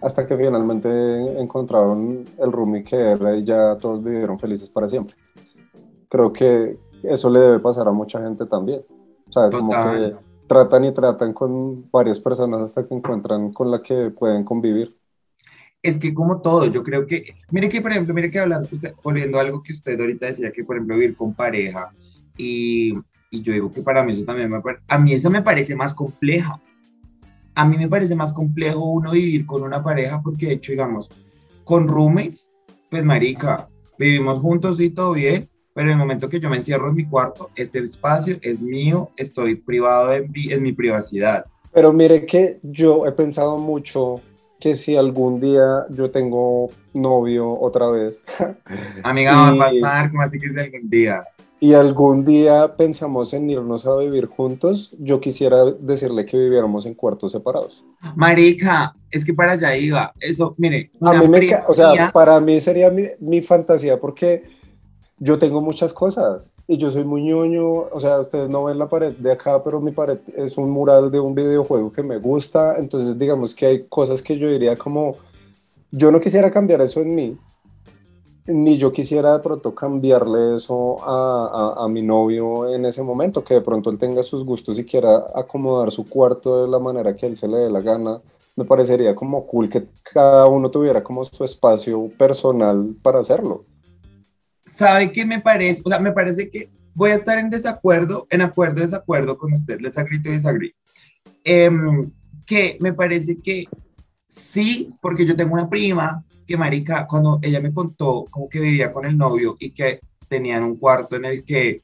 [0.00, 0.88] hasta que finalmente
[1.40, 5.16] encontraron el roomie que era y ya todos vivieron felices para siempre.
[6.08, 8.82] Creo que eso le debe pasar a mucha gente también.
[9.28, 10.14] O sea, como que
[10.46, 14.96] tratan y tratan con varias personas hasta que encuentran con la que pueden convivir.
[15.82, 18.94] Es que como todo, yo creo que, mire que por ejemplo, mire que hablando, usted,
[19.02, 21.92] volviendo a algo que usted ahorita decía, que por ejemplo vivir con pareja,
[22.36, 22.94] y,
[23.30, 25.76] y yo digo que para mí eso también me parece, a mí esa me parece
[25.76, 26.58] más compleja,
[27.58, 31.10] a mí me parece más complejo uno vivir con una pareja porque de hecho, digamos,
[31.64, 32.52] con roommates,
[32.88, 33.68] pues marica,
[33.98, 37.04] vivimos juntos y todo bien, pero en el momento que yo me encierro en mi
[37.04, 41.46] cuarto, este espacio es mío, estoy privado en, en mi privacidad.
[41.72, 44.20] Pero mire que yo he pensado mucho
[44.60, 48.24] que si algún día yo tengo novio otra vez.
[49.02, 51.24] Amiga, va a pasar, como así que si algún día?
[51.60, 56.94] Y algún día pensamos en irnos a vivir juntos, yo quisiera decirle que viviéramos en
[56.94, 57.84] cuartos separados.
[58.14, 60.12] Marica, es que para allá iba.
[60.20, 60.92] Eso, mire.
[61.00, 64.44] A mí me, o sea, para mí sería mi, mi, fantasía porque
[65.18, 67.64] yo tengo muchas cosas y yo soy muy ñoño.
[67.66, 71.10] O sea, ustedes no ven la pared de acá, pero mi pared es un mural
[71.10, 72.76] de un videojuego que me gusta.
[72.78, 75.16] Entonces, digamos que hay cosas que yo diría como,
[75.90, 77.36] yo no quisiera cambiar eso en mí,
[78.48, 83.54] ni yo quisiera de pronto cambiarle eso a, a, mi novio en ese momento, que
[83.54, 87.26] de pronto él tenga sus gustos y quiera acomodar su cuarto de la manera que
[87.26, 88.20] a él se le dé la gana.
[88.56, 93.66] Me parecería como cool que cada uno tuviera como su espacio personal para hacerlo.
[94.64, 95.82] ¿Sabe qué me parece?
[95.84, 99.78] O sea, me parece que voy a estar en desacuerdo, en acuerdo, desacuerdo con usted,
[99.80, 100.74] les agrito y desagrí.
[101.44, 102.10] Em,
[102.46, 103.66] que me parece que
[104.26, 108.90] sí, porque yo tengo una prima que marica, cuando ella me contó como que vivía
[108.90, 111.82] con el novio y que tenían un cuarto en el que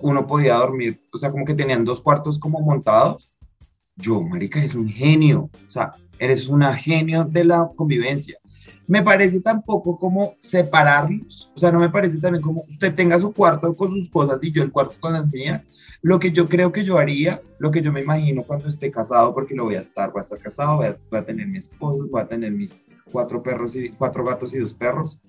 [0.00, 3.34] uno podía dormir, o sea, como que tenían dos cuartos como montados,
[3.96, 8.38] yo, marica, eres un genio, o sea, eres una genio de la convivencia.
[8.86, 13.32] Me parece tampoco como separarlos, o sea, no me parece también como usted tenga su
[13.32, 15.64] cuarto con sus cosas y yo el cuarto con las mías,
[16.04, 19.32] lo que yo creo que yo haría, lo que yo me imagino cuando esté casado,
[19.32, 22.20] porque lo voy a estar, voy a estar casado, voy a, tener mi esposo, voy
[22.20, 25.22] a tener mis cuatro perros y cuatro gatos y dos perros.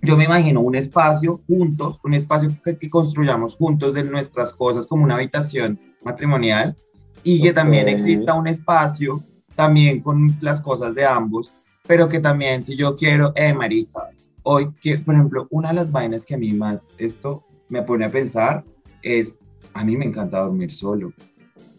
[0.00, 5.04] Yo me imagino un espacio juntos, un espacio que, construyamos juntos de nuestras cosas como
[5.04, 6.74] una habitación matrimonial
[7.22, 9.22] y que también exista un espacio
[9.54, 11.52] también con las cosas de ambos,
[11.90, 14.10] pero que también si yo quiero, eh, marica,
[14.44, 18.04] hoy que, por ejemplo, una de las vainas que a mí más esto me pone
[18.04, 18.64] a pensar
[19.02, 19.40] es
[19.74, 21.12] a mí me encanta dormir solo.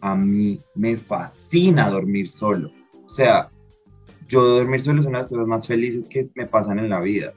[0.02, 2.70] A mí me fascina dormir solo.
[3.06, 3.48] O sea,
[4.28, 7.00] yo dormir solo es una de las cosas más felices que me pasan en la
[7.00, 7.32] vida.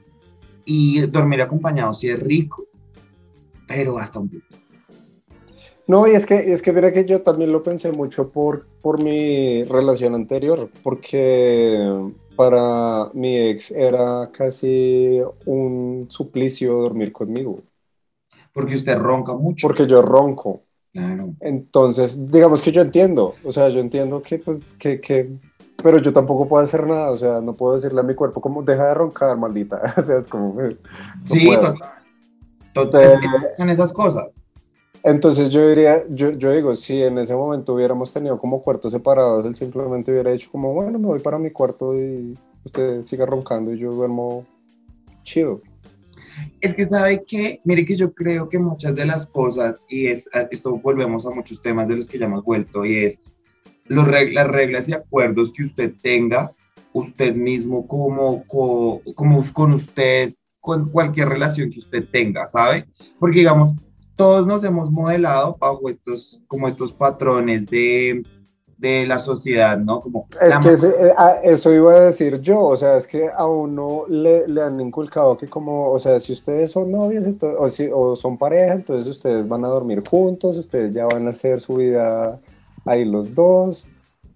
[0.66, 2.66] Y dormir acompañado sí es rico,
[3.66, 4.56] pero hasta un punto.
[5.86, 9.02] No, y es que, es que mira que yo también lo pensé mucho por, por
[9.02, 17.62] mi relación anterior, porque para mi ex era casi un suplicio dormir conmigo.
[18.52, 19.66] Porque usted ronca mucho.
[19.66, 20.62] Porque yo ronco.
[20.92, 21.34] Claro.
[21.40, 25.30] Entonces, digamos que yo entiendo, o sea, yo entiendo que, pues, que, que,
[25.82, 28.62] pero yo tampoco puedo hacer nada, o sea, no puedo decirle a mi cuerpo como,
[28.62, 30.56] deja de roncar, maldita, o sea, es como...
[31.26, 31.78] sí, total.
[32.72, 33.20] total.
[33.58, 34.42] en esas cosas.
[35.06, 39.46] Entonces yo diría, yo, yo digo, si en ese momento hubiéramos tenido como cuartos separados,
[39.46, 43.72] él simplemente hubiera dicho como, bueno, me voy para mi cuarto y usted siga roncando
[43.72, 44.44] y yo duermo
[45.22, 45.62] chido
[46.60, 50.28] es que sabe que, mire que yo creo que muchas de las cosas, y es,
[50.50, 53.20] esto volvemos a muchos temas de los que ya hemos vuelto, y es
[53.86, 56.52] los las reglas y acuerdos que usted tenga,
[56.92, 62.86] usted mismo como, como con usted, con cualquier relación que usted tenga, ¿sabe?
[63.20, 63.74] Porque digamos,
[64.16, 68.24] todos nos hemos modelado bajo estos, como estos patrones de,
[68.78, 70.00] de la sociedad, ¿no?
[70.00, 73.46] Como es que eh, ah, eso iba a decir yo, o sea, es que a
[73.46, 77.26] uno le, le han inculcado que como, o sea, si ustedes son novios
[77.58, 81.30] o, si, o son pareja, entonces ustedes van a dormir juntos, ustedes ya van a
[81.30, 82.40] hacer su vida
[82.84, 83.86] ahí los dos.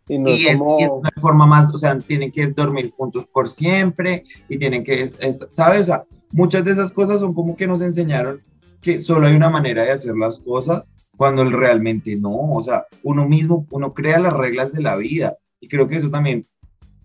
[0.08, 0.80] Y no es, como...
[0.80, 4.82] y es una forma más, o sea, tienen que dormir juntos por siempre y tienen
[4.82, 5.08] que,
[5.50, 5.82] ¿sabes?
[5.82, 8.40] O sea, muchas de esas cosas son como que nos enseñaron
[8.80, 13.28] que solo hay una manera de hacer las cosas cuando realmente no, o sea, uno
[13.28, 16.46] mismo, uno crea las reglas de la vida y creo que eso también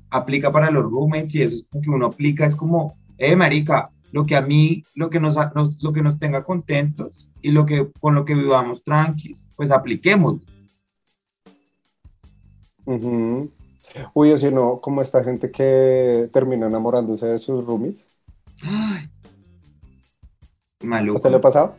[0.10, 3.90] aplica para los roommates y eso es como que uno aplica, es como, eh, marica,
[4.12, 5.36] lo que a mí, lo que nos,
[5.82, 10.42] lo que nos tenga contentos y lo que, con lo que vivamos tranquilos, pues apliquemos.
[12.86, 18.08] Uy, o si no, como esta gente que termina enamorándose de sus roomies.
[18.62, 19.10] Ay,
[20.84, 21.16] Maluco.
[21.16, 21.76] ¿Usted le ha pasado?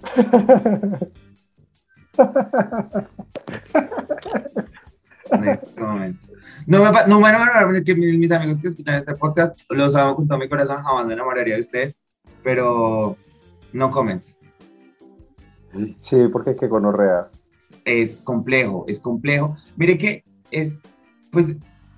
[5.32, 6.26] en este momento.
[6.66, 10.16] No me, no me enamoraron, que mis, mis, amigos que escuchan este podcast los amo
[10.16, 11.96] con todo mi corazón, jamás me enamoraría de ustedes,
[12.42, 13.16] pero
[13.72, 14.35] no comenten.
[15.98, 17.28] Sí, porque qué gonorrea.
[17.85, 19.54] Es complejo, es complejo.
[19.76, 20.76] Mire que es,
[21.30, 21.56] pues,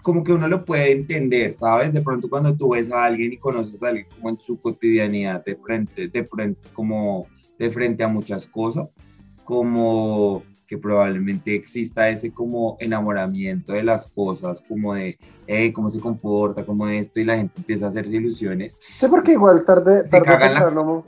[0.09, 1.93] como que uno lo puede entender, ¿sabes?
[1.93, 5.45] De pronto cuando tú ves a alguien y conoces a alguien como en su cotidianidad,
[5.45, 7.27] de frente, de frente, como
[7.59, 9.03] de frente a muchas cosas,
[9.45, 16.01] como que probablemente exista ese como enamoramiento de las cosas, como de eh, cómo se
[16.01, 18.79] comporta, como esto, y la gente empieza a hacerse ilusiones.
[18.81, 21.03] Sí, porque igual tarde, tarde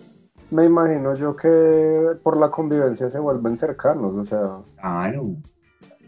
[0.50, 4.58] me imagino yo que por la convivencia se vuelven cercanos, o sea.
[4.78, 5.36] Claro,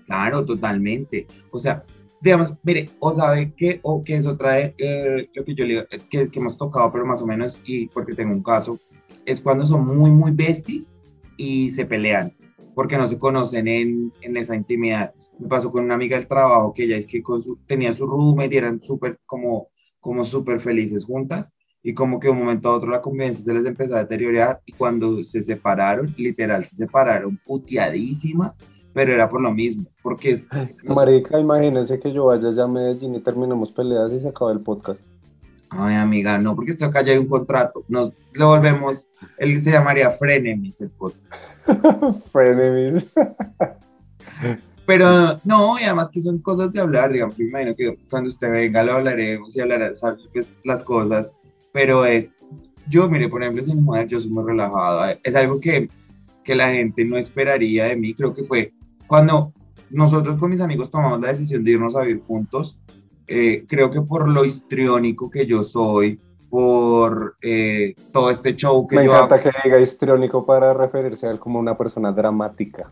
[0.04, 1.26] claro, totalmente.
[1.50, 1.84] O sea,
[2.22, 6.30] digamos, mire, o sabe que, o que eso trae, eh, lo que yo le que,
[6.30, 8.78] que hemos tocado, pero más o menos, y porque tengo un caso,
[9.26, 10.94] es cuando son muy, muy besties
[11.36, 12.32] y se pelean,
[12.74, 15.12] porque no se conocen en, en esa intimidad.
[15.38, 18.06] Me pasó con una amiga del trabajo que ella es que con su, tenía su
[18.06, 22.68] roommate y eran súper, como, como súper felices juntas, y como que de un momento
[22.68, 26.76] a otro la convivencia se les empezó a deteriorar, y cuando se separaron, literal, se
[26.76, 28.58] separaron puteadísimas,
[28.92, 30.48] pero era por lo mismo, porque es...
[30.84, 34.60] Marica, imagínense que yo vaya ya a Medellín y terminamos peleas y se acaba el
[34.60, 35.06] podcast.
[35.70, 37.82] Ay, amiga, no, porque acá ya hay un contrato.
[37.88, 41.34] Nos lo volvemos, él se llamaría Frenemies el podcast.
[42.30, 43.06] Frenemies.
[44.84, 48.50] Pero no, y además que son cosas de hablar, digamos, yo imagino que cuando usted
[48.50, 50.00] venga lo hablaremos y hablaremos
[50.32, 51.32] pues, las cosas,
[51.72, 52.34] pero es,
[52.88, 55.88] yo, mire, por ejemplo, sin mujer, yo soy muy relajado, es algo que,
[56.44, 58.72] que la gente no esperaría de mí, creo que fue
[59.12, 59.52] cuando
[59.90, 62.78] nosotros con mis amigos tomamos la decisión de irnos a vivir juntos,
[63.26, 68.96] eh, creo que por lo histriónico que yo soy, por eh, todo este show que
[68.96, 72.90] Me yo encanta que diga histriónico para referirse a él como una persona dramática.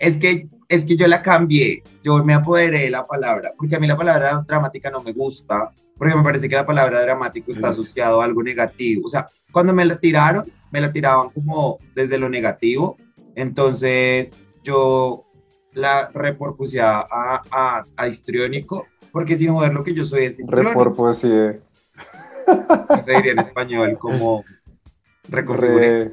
[0.00, 3.78] Es que, es que yo la cambié, yo me apoderé de la palabra, porque a
[3.78, 7.68] mí la palabra dramática no me gusta, porque me parece que la palabra dramático está
[7.68, 9.06] asociado a algo negativo.
[9.06, 12.96] O sea, cuando me la tiraron, me la tiraban como desde lo negativo,
[13.36, 15.24] entonces yo
[15.74, 21.12] la reporpusia a, a, a, histriónico, porque sin joder lo que yo soy es histriónico.
[21.12, 21.60] Se
[23.06, 24.44] diría en español como
[25.28, 26.12] recorrible.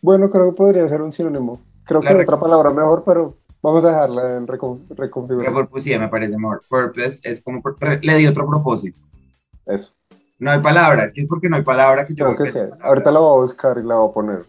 [0.00, 1.60] Bueno, creo que podría ser un sinónimo.
[1.84, 5.48] Creo que hay otra palabra mejor, pero vamos a dejarla en recon reconfigurar.
[5.48, 6.60] Reporpusia me parece mejor.
[6.68, 7.62] Purpose es como,
[8.00, 9.00] le di otro propósito.
[9.66, 9.94] Eso.
[10.38, 12.24] No hay palabra, es que es porque no hay palabra que yo...
[12.24, 12.58] Creo que sí.
[12.80, 14.46] Ahorita la voy a buscar y la voy a poner.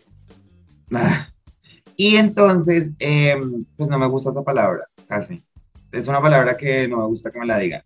[1.95, 5.43] Y entonces, em, pues no me gusta esa palabra, casi.
[5.91, 7.84] Es una palabra que no me gusta que me la digan.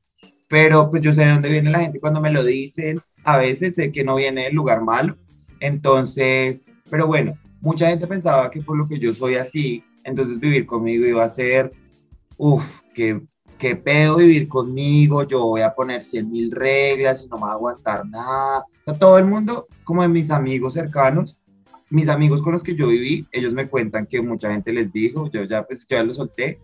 [0.50, 3.02] Pero pues yo sé de dónde viene la gente cuando me lo dicen.
[3.24, 5.18] A veces sé que no viene del lugar malo.
[5.60, 10.66] Entonces, pero bueno, mucha gente pensaba que por lo que yo soy así, entonces vivir
[10.66, 11.72] conmigo iba a ser,
[12.38, 13.22] uff, que
[13.58, 17.50] qué pedo vivir conmigo, yo voy a poner 100 mil reglas y no me voy
[17.50, 18.66] a aguantar nada.
[19.00, 21.37] todo el mundo, como de mis amigos cercanos,
[21.90, 25.30] mis amigos con los que yo viví, ellos me cuentan que mucha gente les dijo,
[25.32, 26.60] yo ya pues ya lo solté,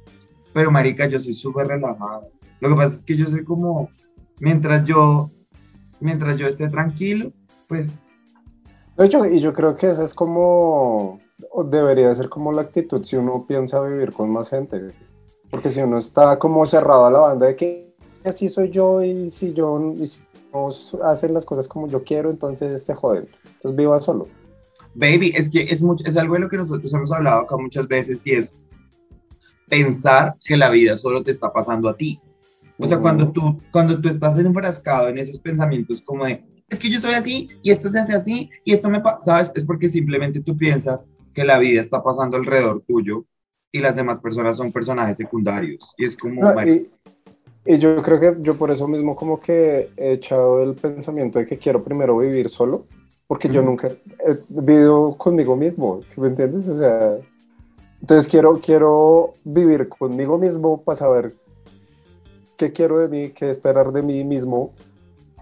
[0.54, 2.28] pero marica, yo soy súper relajado.
[2.60, 3.90] Lo que pasa es que yo soy como,
[4.40, 5.30] mientras yo,
[6.00, 7.32] mientras yo esté tranquilo,
[7.68, 7.94] pues...
[8.98, 11.20] De hecho, y yo creo que esa es como,
[11.66, 14.88] debería ser como la actitud si uno piensa vivir con más gente.
[15.50, 19.32] Porque si uno está como cerrado a la banda de que así soy yo y
[19.32, 19.94] si yo,
[21.04, 23.28] hacen las cosas como yo quiero, entonces se joden.
[23.56, 24.28] Entonces viva solo.
[24.96, 27.88] Baby, es que es, mucho, es algo de lo que nosotros hemos hablado acá muchas
[27.88, 28.50] veces y es
[29.68, 32.20] pensar que la vida solo te está pasando a ti.
[32.78, 36.90] O sea, cuando, tú, cuando tú estás enfrascado en esos pensamientos como de, es que
[36.90, 39.52] yo soy así y esto se hace así y esto me pasa, ¿sabes?
[39.56, 43.26] Es porque simplemente tú piensas que la vida está pasando alrededor tuyo
[43.72, 45.94] y las demás personas son personajes secundarios.
[45.98, 46.42] Y es como...
[46.64, 46.90] y,
[47.66, 51.46] y, yo creo que yo por eso mismo como que he echado el pensamiento de
[51.46, 52.86] que quiero primero vivir solo,
[53.28, 56.68] porque yo nunca he vivido conmigo mismo, ¿sí me entiendes?
[56.70, 57.18] O sea,
[58.02, 61.34] entonces quiero, quiero vivir conmigo mismo para saber
[62.58, 64.74] qué quiero de mí, qué esperar de mí mismo,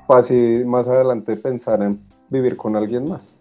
[0.08, 3.38] para así más adelante pensar en vivir con alguien más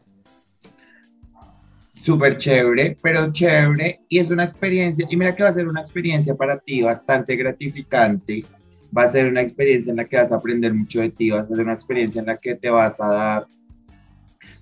[2.01, 5.81] súper chévere, pero chévere, y es una experiencia, y mira que va a ser una
[5.81, 8.45] experiencia para ti bastante gratificante,
[8.97, 11.41] va a ser una experiencia en la que vas a aprender mucho de ti, va
[11.41, 13.47] a ser una experiencia en la que te vas a dar,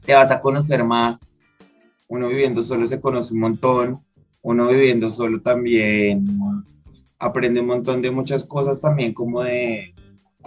[0.08, 1.38] te vas a conocer más,
[2.08, 4.02] uno viviendo solo se conoce un montón,
[4.40, 6.26] uno viviendo solo también
[7.18, 9.94] aprende un montón de muchas cosas también como de,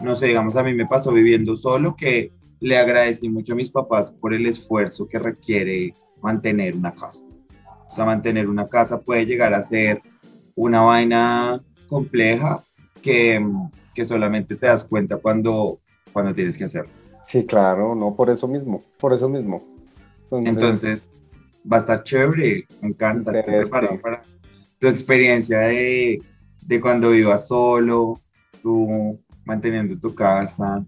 [0.01, 3.69] no sé, digamos, a mí me pasó viviendo solo que le agradecí mucho a mis
[3.69, 5.93] papás por el esfuerzo que requiere
[6.23, 7.23] mantener una casa.
[7.87, 10.01] O sea, mantener una casa puede llegar a ser
[10.55, 12.63] una vaina compleja
[13.03, 13.39] que,
[13.93, 15.77] que solamente te das cuenta cuando,
[16.11, 17.00] cuando tienes que hacerlo.
[17.31, 19.63] Sí, claro, no, por eso mismo, por eso mismo.
[20.31, 21.09] Entonces,
[21.71, 24.21] va a estar chévere, me encanta, estoy preparado para
[24.77, 26.21] tu experiencia de,
[26.65, 28.19] de cuando vivas solo,
[28.61, 30.83] tú manteniendo tu casa.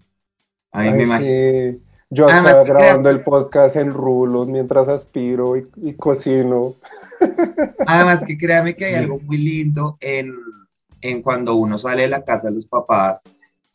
[0.70, 1.78] A mí me imagino
[2.10, 6.74] yo acá grabando el podcast en rulos mientras aspiro y, cocino.
[7.86, 10.30] Además que créame que hay algo muy lindo en,
[11.00, 13.22] en cuando uno sale de la casa de los papás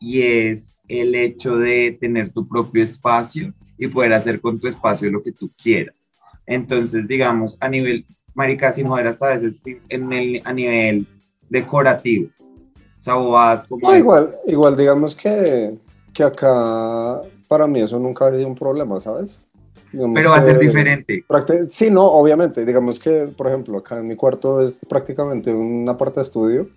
[0.00, 5.10] y es el hecho de tener tu propio espacio y poder hacer con tu espacio
[5.10, 6.12] lo que tú quieras.
[6.46, 11.06] Entonces, digamos, a nivel, marica, sin joder, hasta a veces en el, a nivel
[11.48, 12.30] decorativo.
[12.98, 13.94] O sea, vas como...
[13.94, 15.78] igual, igual, digamos que,
[16.12, 19.46] que acá para mí eso nunca ha sido un problema, ¿sabes?
[19.92, 21.24] Pero va a ser diferente.
[21.68, 22.64] Sí, no, obviamente.
[22.64, 26.68] Digamos que, por ejemplo, acá en mi cuarto es prácticamente una parte de estudio.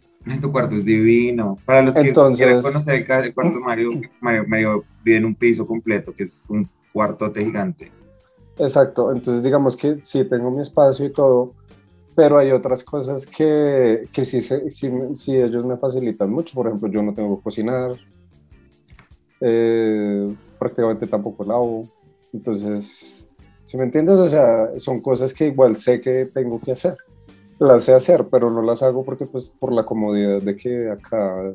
[0.41, 1.57] Tu cuarto es divino.
[1.65, 3.89] Para los que quieran conocer el, cuarto de Mario,
[4.21, 7.91] Mario, vive en un piso completo, que es un cuartote gigante.
[8.57, 9.11] Exacto.
[9.11, 11.53] Entonces, digamos que sí tengo mi espacio y todo,
[12.15, 16.55] pero hay otras cosas que, que sí, sí, sí ellos me facilitan mucho.
[16.55, 17.91] Por ejemplo, yo no tengo que cocinar.
[19.41, 21.85] Eh, prácticamente tampoco lavo.
[22.31, 23.27] Entonces,
[23.65, 26.95] si me entiendes, o sea, son cosas que igual sé que tengo que hacer.
[27.63, 31.53] Las sé hacer, pero no las hago porque pues por la comodidad de que acá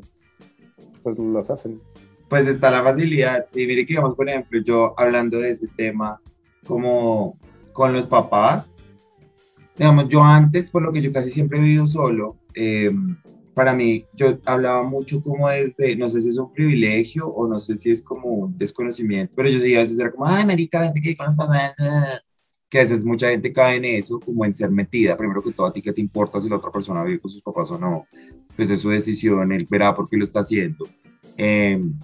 [1.03, 1.83] pues las hacen.
[2.31, 3.45] Pues está la facilidad.
[3.47, 6.19] Sí, mire que digamos, por ejemplo, yo hablando de ese tema
[6.67, 7.37] como
[7.75, 8.75] con los papás,
[9.77, 12.91] digamos, yo antes, por lo que yo casi siempre he vivido solo, eh,
[13.53, 17.59] para mí, yo hablaba mucho como desde, no sé si es un privilegio o no
[17.61, 20.81] sé si es como un desconocimiento, pero yo decía a veces era como, ay, marica,
[20.81, 21.75] la gente que con papás,
[22.69, 25.67] que a veces mucha gente cae en eso, como en ser metida, primero que todo,
[25.67, 28.07] a ti qué te importa si la otra persona vive con sus papás o no,
[28.57, 30.87] pues es su decisión, él verá por qué lo está haciendo.
[31.37, 31.99] Em,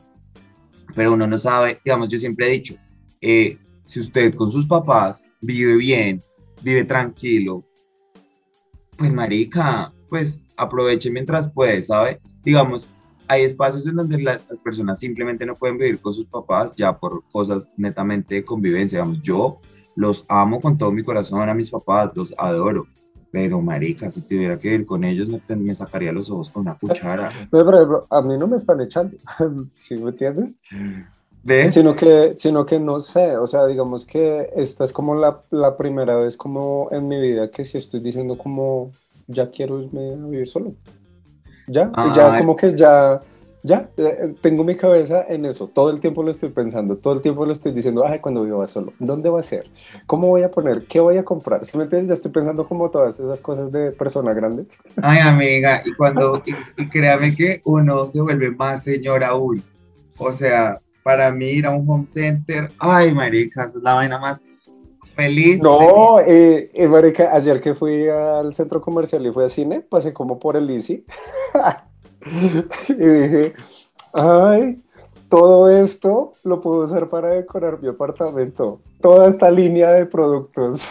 [0.94, 2.76] pero uno no sabe, digamos, yo siempre he dicho,
[3.20, 6.22] eh, si usted con sus papás vive bien,
[6.62, 7.64] vive tranquilo,
[8.96, 12.20] pues marica, pues aproveche mientras puede, ¿sabe?
[12.42, 12.88] Digamos,
[13.26, 17.24] hay espacios en donde las personas simplemente no pueden vivir con sus papás ya por
[17.32, 18.98] cosas netamente de convivencia.
[18.98, 19.60] Digamos, yo
[19.96, 22.86] los amo con todo mi corazón a mis papás, los adoro.
[23.30, 27.32] Pero, marica, si tuviera que vivir con ellos, me, sacaría los ojos con una cuchara.
[27.50, 29.16] Pero, a mí no me están echando,
[29.72, 30.56] ¿sí me entiendes?
[31.42, 31.74] ¿Ves?
[31.74, 35.76] Sino que, sino que no sé, o sea, digamos que esta es como la, la
[35.76, 38.92] primera vez como en mi vida que sí estoy diciendo como,
[39.26, 40.72] ya quiero irme a vivir solo.
[41.66, 43.20] Ya, ya como que ya,
[43.64, 47.22] ya, eh, tengo mi cabeza en eso, todo el tiempo lo estoy pensando, todo el
[47.22, 49.70] tiempo lo estoy diciendo, ay, cuando viva solo, ¿dónde va a ser?
[50.06, 50.82] ¿Cómo voy a poner?
[50.82, 51.64] ¿Qué voy a comprar?
[51.64, 54.66] Si me entiendes, ya estoy pensando como todas esas cosas de persona grande.
[55.02, 56.42] Ay, amiga, y cuando,
[56.76, 59.62] y, créame que uno se vuelve más señor aún,
[60.18, 64.42] o sea, para mí ir a un home center, ay, marica, es la vaina más
[65.16, 65.62] Feliz.
[65.62, 70.40] No, eh, eh ayer que fui al centro comercial y fui a cine, pasé como
[70.40, 71.06] por el Easy
[72.88, 73.54] y dije,
[74.12, 74.82] ay,
[75.28, 78.80] todo esto lo puedo usar para decorar mi apartamento.
[79.00, 80.88] Toda esta línea de productos.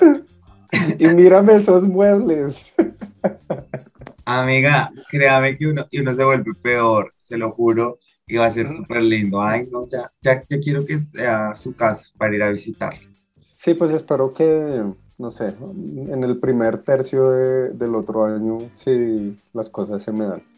[0.98, 2.72] y mírame esos muebles.
[4.24, 7.98] Amiga, créame que uno, y uno se vuelve peor, se lo juro.
[8.26, 9.42] y va a ser súper lindo.
[9.42, 13.06] Ay, no, ya, ya, ya quiero que sea su casa para ir a visitarlo.
[13.52, 14.82] Sí, pues espero que,
[15.18, 20.53] no sé, en el primer tercio del otro año, si las cosas se me dan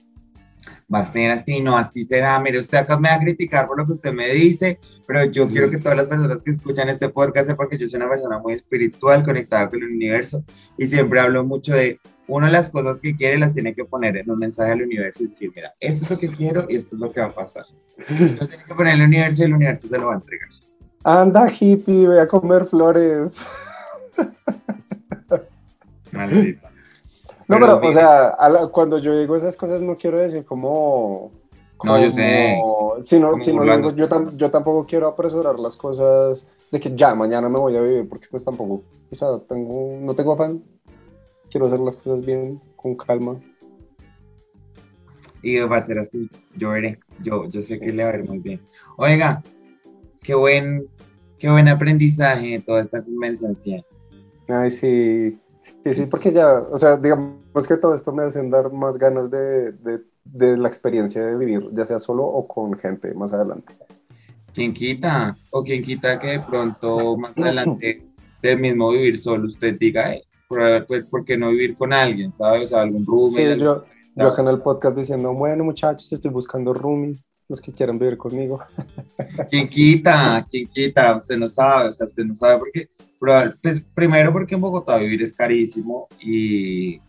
[0.92, 2.38] va a ser así, no, así será.
[2.40, 5.48] Mire, usted acá me va a criticar por lo que usted me dice, pero yo
[5.48, 8.38] quiero que todas las personas que escuchan este podcast sepan que yo soy una persona
[8.38, 10.44] muy espiritual, conectada con el universo,
[10.78, 14.16] y siempre hablo mucho de una de las cosas que quiere las tiene que poner
[14.16, 16.96] en un mensaje al universo y decir, mira, esto es lo que quiero y esto
[16.96, 17.64] es lo que va a pasar.
[18.08, 20.48] Yo tengo que poner el universo y el universo se lo va a entregar.
[21.04, 23.36] Anda, hippie, voy a comer flores.
[26.12, 26.70] Maldita.
[27.48, 28.36] No, pero, o sea,
[28.72, 31.30] cuando yo digo esas cosas no quiero decir como...
[31.84, 32.58] no, yo sé.
[33.02, 37.76] Sino, sino yo, yo tampoco quiero apresurar las cosas de que ya, mañana me voy
[37.76, 40.62] a vivir, porque pues tampoco, o sea, tengo, no tengo afán.
[41.50, 43.40] Quiero hacer las cosas bien, con calma.
[45.42, 48.28] Y va a ser así, yo veré, yo, yo sé que le va a ir
[48.28, 48.60] muy bien.
[48.96, 49.42] Oiga,
[50.20, 50.88] qué buen,
[51.38, 53.84] qué buen aprendizaje toda esta conversación.
[54.48, 55.38] Ay, sí,
[55.82, 59.30] Sí, sí, porque ya, o sea, digamos que todo esto me hace dar más ganas
[59.30, 59.72] de,
[60.24, 63.74] de, la experiencia de vivir, ya sea solo o con gente más adelante.
[64.52, 65.36] ¿Quién quita?
[65.50, 68.06] O quien quita que de pronto más adelante
[68.42, 70.14] del mismo vivir solo usted diga,
[70.48, 72.64] pues, ¿por qué no vivir con alguien, sabes?
[72.64, 73.54] O sea, algún roomie.
[73.54, 77.72] Sí, yo, yo acá en el podcast diciendo, bueno muchachos, estoy buscando roomie, los que
[77.72, 78.60] quieran vivir conmigo.
[79.50, 80.46] ¿Quién quita?
[80.48, 81.16] ¿Quién quita?
[81.16, 82.70] Usted no sabe, o sea, usted no sabe por
[83.20, 87.00] qué pues, primero porque en Bogotá vivir es carísimo y,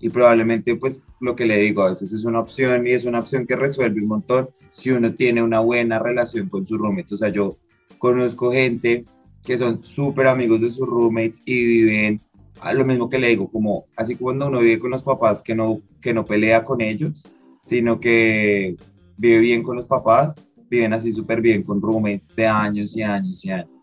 [0.00, 3.20] y, probablemente pues lo que le digo, a veces es una opción y es una
[3.20, 7.12] opción que resuelve un montón si uno tiene una buena relación con sus roommates.
[7.12, 7.56] O sea, yo
[7.98, 9.04] conozco gente
[9.44, 12.20] que son súper amigos de sus roommates y viven
[12.60, 15.54] a lo mismo que le digo, como así cuando uno vive con los papás que
[15.54, 17.28] no, que no pelea con ellos,
[17.62, 18.76] sino que
[19.16, 20.36] vive bien con los papás,
[20.68, 23.79] viven así súper bien con roommates de años y años y años.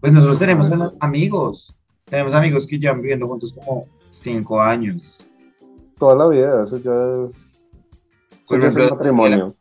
[0.00, 1.74] Pues nosotros tenemos unos amigos,
[2.04, 5.24] tenemos amigos que llevan viviendo juntos como cinco años.
[5.98, 7.60] Toda la vida, eso ya es,
[8.48, 9.56] Por ejemplo, matrimonio.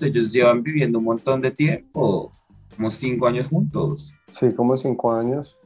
[0.00, 2.30] ellos llevan viviendo un montón de tiempo,
[2.76, 4.12] como cinco años juntos.
[4.30, 5.58] Sí, como cinco años.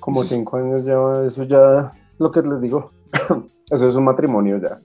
[0.00, 2.90] Como cinco años ya, eso ya, lo que les digo,
[3.70, 4.80] eso es un matrimonio ya.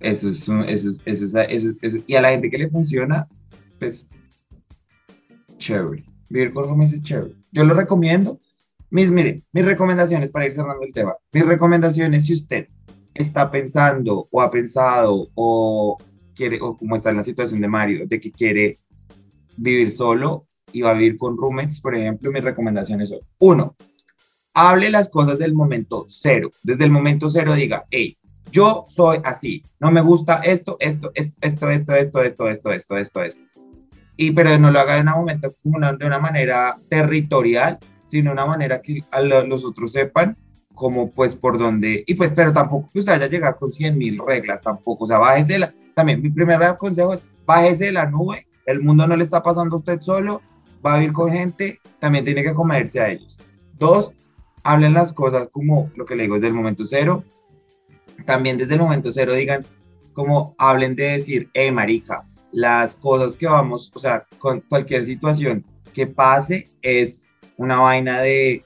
[0.00, 3.26] Eso es, un, eso, es, eso, es, eso, y a la gente que le funciona,
[3.78, 4.06] pues,
[5.58, 6.04] chévere.
[6.28, 7.35] Vivir con roommates es chévere.
[7.56, 8.38] Yo lo recomiendo.
[8.90, 11.16] Mis, mire, mis recomendaciones para ir cerrando el tema.
[11.32, 12.68] Mis recomendaciones, si usted
[13.14, 15.96] está pensando o ha pensado o
[16.34, 18.76] quiere, o como está en la situación de Mario, de que quiere
[19.56, 23.74] vivir solo y va a vivir con roommates, por ejemplo, mis recomendaciones son, uno,
[24.52, 26.50] hable las cosas del momento cero.
[26.62, 28.18] Desde el momento cero diga, hey,
[28.52, 32.96] yo soy así, no me gusta esto, esto, esto, esto, esto, esto, esto, esto, esto,
[32.98, 33.55] esto, esto
[34.16, 38.34] y pero no lo haga de una momento como de una manera territorial, sino de
[38.34, 39.02] una manera que
[39.44, 40.36] los otros sepan
[40.74, 43.96] como pues por dónde, y pues pero tampoco que usted vaya a llegar con 100
[43.96, 48.06] mil reglas, tampoco, o sea, bájese la, también mi primer consejo es bájese de la
[48.06, 50.42] nube, el mundo no le está pasando a usted solo,
[50.84, 53.38] va a vivir con gente, también tiene que comerse a ellos.
[53.78, 54.12] Dos,
[54.62, 57.24] hablen las cosas como lo que le digo desde el momento cero,
[58.26, 59.64] también desde el momento cero digan,
[60.12, 62.26] como hablen de decir, eh, marica,
[62.56, 68.64] las cosas que vamos, o sea, con cualquier situación que pase es una vaina de,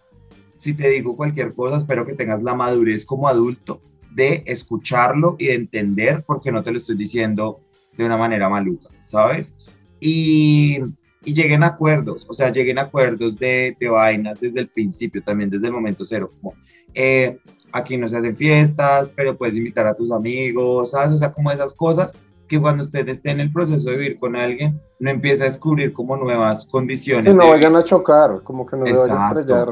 [0.56, 3.80] si te digo cualquier cosa, espero que tengas la madurez como adulto
[4.14, 7.62] de escucharlo y de entender porque no te lo estoy diciendo
[7.96, 9.56] de una manera maluca, ¿sabes?
[9.98, 10.78] Y,
[11.24, 15.50] lleguen a acuerdos, o sea, lleguen a acuerdos de, de, vainas desde el principio, también
[15.50, 16.54] desde el momento cero, como
[16.94, 17.38] eh,
[17.72, 21.14] aquí no se hacen fiestas, pero puedes invitar a tus amigos, ¿sabes?
[21.14, 22.14] O sea, como esas cosas
[22.50, 25.92] que cuando usted esté en el proceso de vivir con alguien, no empiece a descubrir
[25.92, 27.26] como nuevas condiciones.
[27.26, 29.68] Que no vayan a chocar, como que no se vayan a estrellar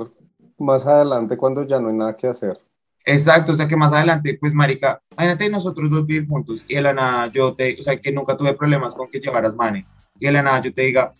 [0.58, 2.56] más adelante cuando ya no hay nada que hacer.
[3.04, 6.82] Exacto, o sea que más adelante, pues marica, imagínate nosotros dos vivir juntos y de
[6.82, 10.26] la nada yo te, o sea que nunca tuve problemas con que llevaras manes y
[10.26, 11.12] de la nada yo te diga,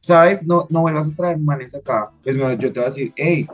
[0.00, 3.46] sabes, no, no vuelvas a traer manes acá, pues yo te voy a decir, hey,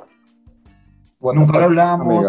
[1.21, 2.27] nunca lo hablamos,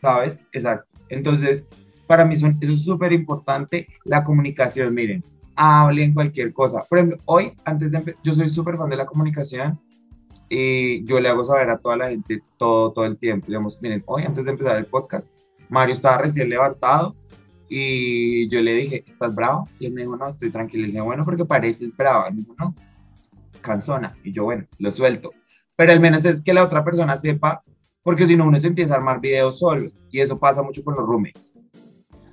[0.00, 0.38] ¿sabes?
[0.52, 0.86] Exacto.
[1.08, 1.66] Entonces,
[2.08, 5.22] para mí son, eso es súper importante, la comunicación, miren,
[5.54, 6.80] hablen cualquier cosa.
[6.88, 9.78] Por ejemplo, hoy, antes de yo soy súper fan de la comunicación
[10.48, 13.46] y yo le hago saber a toda la gente todo, todo el tiempo.
[13.46, 15.38] Digamos, miren, hoy, antes de empezar el podcast,
[15.68, 17.14] Mario estaba recién levantado
[17.68, 19.68] y yo le dije, ¿estás bravo?
[19.78, 20.82] Y él me dijo, no, estoy tranquilo.
[20.82, 22.24] Le dije, bueno, porque pareces bravo.
[22.30, 22.74] Y me dijo, no,
[23.60, 24.14] cansona.
[24.24, 25.32] Y yo, bueno, lo suelto.
[25.76, 27.62] Pero al menos es que la otra persona sepa,
[28.02, 29.90] porque si no, uno se empieza a armar videos solo.
[30.10, 31.52] Y eso pasa mucho con los roommates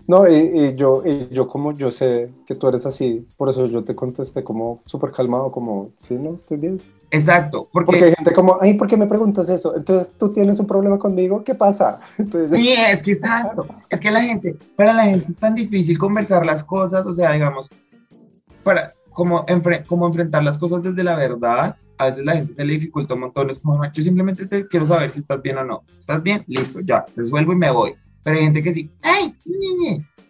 [0.07, 3.83] No, y, yo, y yo como yo sé que tú eres así, por eso yo
[3.83, 6.79] te contesté como súper calmado, como, sí, no, estoy bien.
[7.09, 9.75] Exacto, porque, porque, hay gente como, ay, ¿por qué me preguntas eso?
[9.75, 11.43] Entonces, ¿tú tienes un problema conmigo?
[11.43, 12.01] ¿Qué pasa?
[12.19, 15.97] Entonces, sí, es que exacto, es que la gente, para la gente es tan difícil
[15.97, 17.69] conversar las cosas, o sea, digamos,
[18.63, 19.43] para, como,
[19.87, 23.21] como enfrentar las cosas desde la verdad, a veces la gente se le dificulta un
[23.21, 25.83] montón, es como, yo simplemente te quiero saber si estás bien o no.
[25.97, 26.43] ¿Estás bien?
[26.47, 27.95] Listo, ya, resuelvo y me voy.
[28.25, 29.35] Pero hay gente que sí, ¡ay!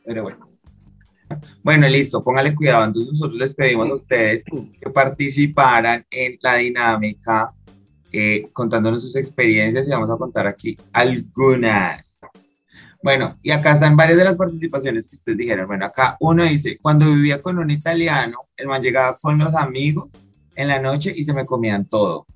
[0.04, 0.50] Pero bueno.
[1.64, 2.84] Bueno, listo, póngale cuidado.
[2.84, 7.54] Entonces nosotros les pedimos a ustedes que participaran en la dinámica
[8.12, 12.20] eh, contándonos sus experiencias y vamos a contar aquí algunas.
[13.02, 15.66] Bueno, y acá están varias de las participaciones que ustedes dijeron.
[15.66, 20.10] Bueno, acá uno dice, cuando vivía con un italiano, el man llegaba con los amigos
[20.58, 22.28] en la noche y se me comían todo.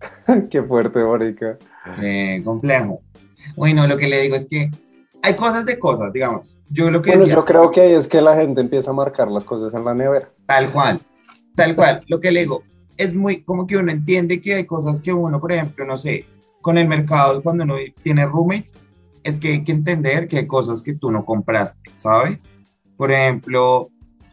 [0.50, 1.58] Qué fuerte, Borica.
[2.02, 3.03] Eh, complejo.
[3.56, 4.70] Bueno, lo que le digo es que
[5.22, 6.60] hay cosas de cosas, digamos.
[6.68, 9.30] Yo lo que bueno, yo creo que ahí es que la gente empieza a marcar
[9.30, 10.28] las cosas en la nevera.
[10.46, 11.00] Tal cual,
[11.56, 12.00] tal cual.
[12.08, 12.62] Lo que le digo
[12.96, 16.26] es muy como que uno entiende que hay cosas que uno, por ejemplo, no sé,
[16.60, 18.74] con el mercado cuando uno tiene roommates,
[19.22, 22.44] es que hay que entender que hay cosas que tú no compraste, ¿sabes?
[22.96, 23.88] Por ejemplo,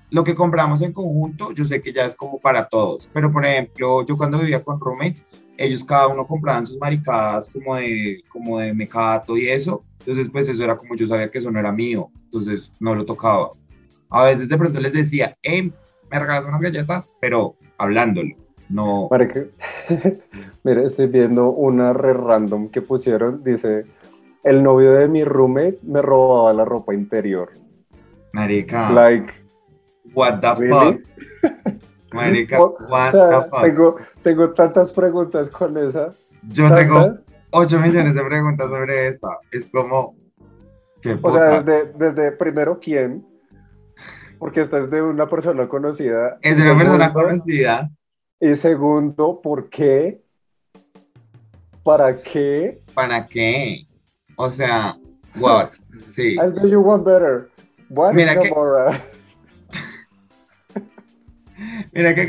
[0.09, 3.45] lo que compramos en conjunto, yo sé que ya es como para todos, pero por
[3.45, 5.25] ejemplo, yo cuando vivía con roommates,
[5.61, 10.47] ellos cada uno compraban sus maricadas como de, como de mecato y eso, entonces pues
[10.47, 13.51] eso era como yo sabía que eso no era mío, entonces no lo tocaba.
[14.09, 15.71] A veces de pronto les decía, hey,
[16.09, 18.35] me regalas unas galletas, pero hablándolo,
[18.69, 19.07] no...
[19.09, 19.49] Para que...
[20.63, 23.85] Mira, estoy viendo una re random que pusieron, dice,
[24.43, 27.51] el novio de mi roommate me robaba la ropa interior.
[28.33, 28.91] Marica.
[28.91, 29.33] Like,
[30.13, 31.01] what the fuck.
[32.13, 32.57] Marica,
[33.61, 36.13] Tengo, tengo tantas preguntas con esa.
[36.49, 37.11] Yo tengo
[37.51, 39.39] 8 millones de preguntas sobre esa.
[39.51, 40.15] Es como.
[41.21, 43.25] o sea, desde, desde primero, ¿quién?
[44.39, 46.37] Porque esta es de una persona conocida.
[46.41, 47.89] Es de una persona conocida.
[48.39, 50.23] Y segundo, ¿por qué?
[51.83, 52.81] ¿Para qué?
[52.93, 53.85] ¿Para qué?
[54.35, 54.97] O sea,
[55.39, 55.71] what?
[56.09, 56.35] Sí.
[56.35, 57.49] I'll do you one better.
[57.89, 58.49] What Mira que...
[61.93, 62.27] Mira que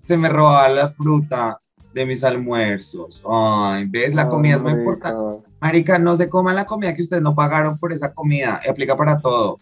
[0.00, 1.60] se me robaba la fruta
[1.92, 3.22] de mis almuerzos.
[3.28, 4.14] Ay, ¿ves?
[4.14, 5.46] La comida es muy importante.
[5.60, 8.60] Marica, no se coman la comida que ustedes no pagaron por esa comida.
[8.68, 9.58] Aplica para todo.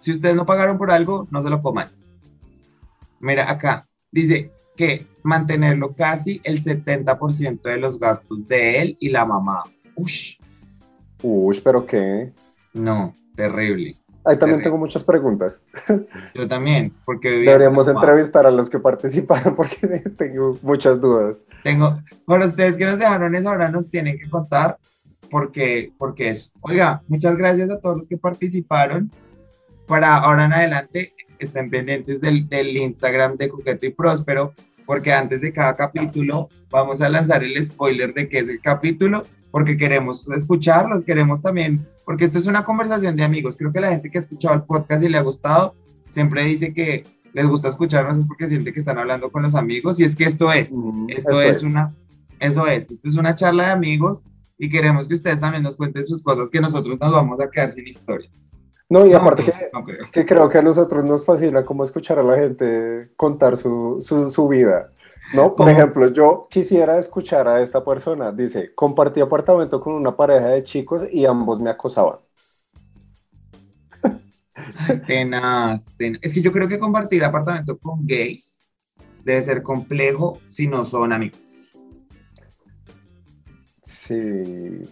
[0.00, 1.88] Si ustedes no pagaron por algo, no se lo coman.
[3.20, 9.24] Mira, acá dice que mantenerlo casi el 70% de los gastos de él y la
[9.24, 9.62] mamá.
[9.94, 10.36] Ush.
[11.22, 12.32] Ush, pero qué.
[12.74, 13.96] No, terrible.
[14.24, 15.62] Ahí también tengo muchas preguntas.
[16.34, 17.30] Yo también, porque...
[17.30, 21.44] Deberíamos entrevistar a los que participaron porque tengo muchas dudas.
[21.62, 24.78] Tengo, bueno, ustedes que nos dejaron eso ahora nos tienen que contar
[25.30, 26.50] porque, porque eso.
[26.60, 29.10] Oiga, muchas gracias a todos los que participaron.
[29.86, 34.54] Para ahora en adelante estén pendientes del, del Instagram de Coqueto y Próspero
[34.86, 39.24] porque antes de cada capítulo vamos a lanzar el spoiler de qué es el capítulo
[39.54, 43.54] porque queremos escucharlos, queremos también, porque esto es una conversación de amigos.
[43.56, 45.76] Creo que la gente que ha escuchado el podcast y le ha gustado,
[46.10, 50.00] siempre dice que les gusta escucharnos es porque siente que están hablando con los amigos
[50.00, 50.72] y es que esto es,
[51.06, 51.92] esto es, una,
[52.40, 54.24] eso es, esto es una charla de amigos
[54.58, 57.70] y queremos que ustedes también nos cuenten sus cosas que nosotros nos vamos a quedar
[57.70, 58.50] sin historias.
[58.88, 59.44] No, y aparte
[60.10, 60.48] que, creo.
[60.48, 64.88] que a nosotros nos fascina como escuchar a la gente contar su, su, su vida.
[65.32, 65.54] ¿No?
[65.54, 68.32] Por ejemplo, yo quisiera escuchar a esta persona.
[68.32, 72.18] Dice, compartí apartamento con una pareja de chicos y ambos me acosaban.
[75.06, 78.68] Tenaz, Es que yo creo que compartir apartamento con gays
[79.24, 81.78] debe ser complejo si no son amigos.
[83.82, 84.82] Sí.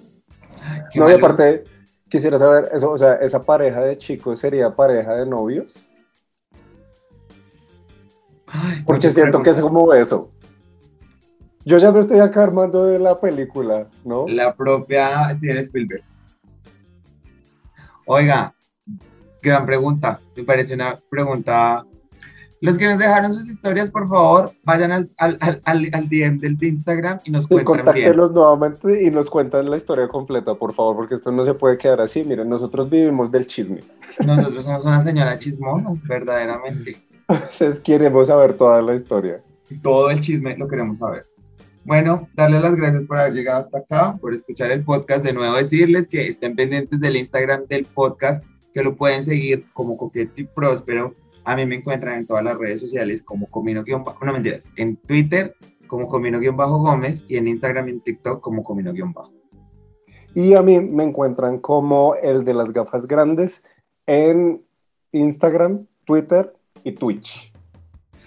[0.94, 1.64] no, y aparte,
[2.08, 5.86] quisiera saber, eso, o sea, ¿esa pareja de chicos sería pareja de novios?
[8.86, 10.30] Porque siento que es como eso.
[11.64, 14.26] Yo ya me estoy acá armando de la película, ¿no?
[14.26, 16.02] La propia Steven Spielberg.
[18.04, 18.52] Oiga,
[19.40, 20.18] gran pregunta.
[20.36, 21.84] Me parece una pregunta.
[22.60, 26.56] Los que nos dejaron sus historias, por favor, vayan al, al, al, al DM del
[26.62, 27.76] Instagram y nos cuentan.
[27.76, 31.76] Contáctelos nuevamente y nos cuentan la historia completa, por favor, porque esto no se puede
[31.76, 32.22] quedar así.
[32.22, 33.80] Miren, nosotros vivimos del chisme.
[34.24, 36.96] Nosotros somos una señora chismosa, verdaderamente.
[37.32, 39.42] Entonces queremos saber toda la historia.
[39.82, 41.24] Todo el chisme lo queremos saber.
[41.84, 45.24] Bueno, darles las gracias por haber llegado hasta acá, por escuchar el podcast.
[45.24, 49.96] De nuevo decirles que estén pendientes del Instagram del podcast, que lo pueden seguir como
[49.96, 51.14] Coqueto y Próspero.
[51.44, 55.56] A mí me encuentran en todas las redes sociales como Comino-Bajo, no mentiras, en Twitter
[55.88, 59.32] como Comino-Gómez y en Instagram y en TikTok como Comino-Bajo.
[60.34, 63.64] Y a mí me encuentran como el de las gafas grandes
[64.06, 64.62] en
[65.10, 66.54] Instagram, Twitter
[66.84, 67.52] y Twitch.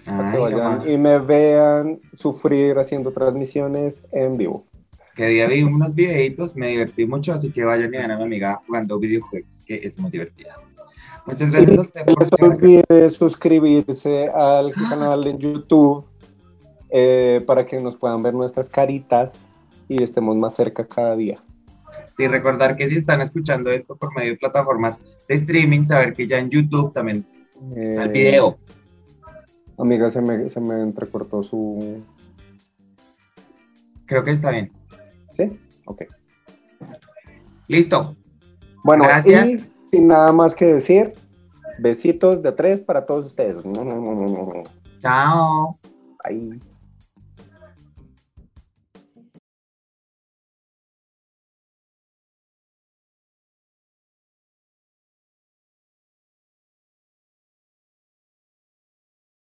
[0.05, 4.65] Para que Ay, vayan no, y me vean sufrir haciendo transmisiones en vivo.
[5.15, 8.23] Que día vi unos videitos, me divertí mucho, así que vayan y vean a mi
[8.23, 10.55] amiga jugando videojuegos, que es muy divertida.
[11.25, 12.55] Muchas gracias a usted No por se estar acá.
[12.55, 16.05] olvide suscribirse al canal en YouTube
[16.91, 19.33] eh, para que nos puedan ver nuestras caritas
[19.87, 21.41] y estemos más cerca cada día.
[22.11, 26.27] Sí, recordar que si están escuchando esto por medio de plataformas de streaming, saber que
[26.27, 27.25] ya en YouTube también
[27.75, 28.57] está el Eh, video.
[29.77, 32.01] Amiga, se me, se me entrecortó su...
[34.05, 34.71] Creo que está bien.
[35.35, 35.51] ¿Sí?
[35.85, 36.03] Ok.
[37.67, 38.15] Listo.
[38.83, 39.47] Bueno, Gracias.
[39.47, 41.13] y sin nada más que decir,
[41.79, 43.57] besitos de tres para todos ustedes.
[45.01, 45.79] Chao.
[46.23, 46.74] Bye.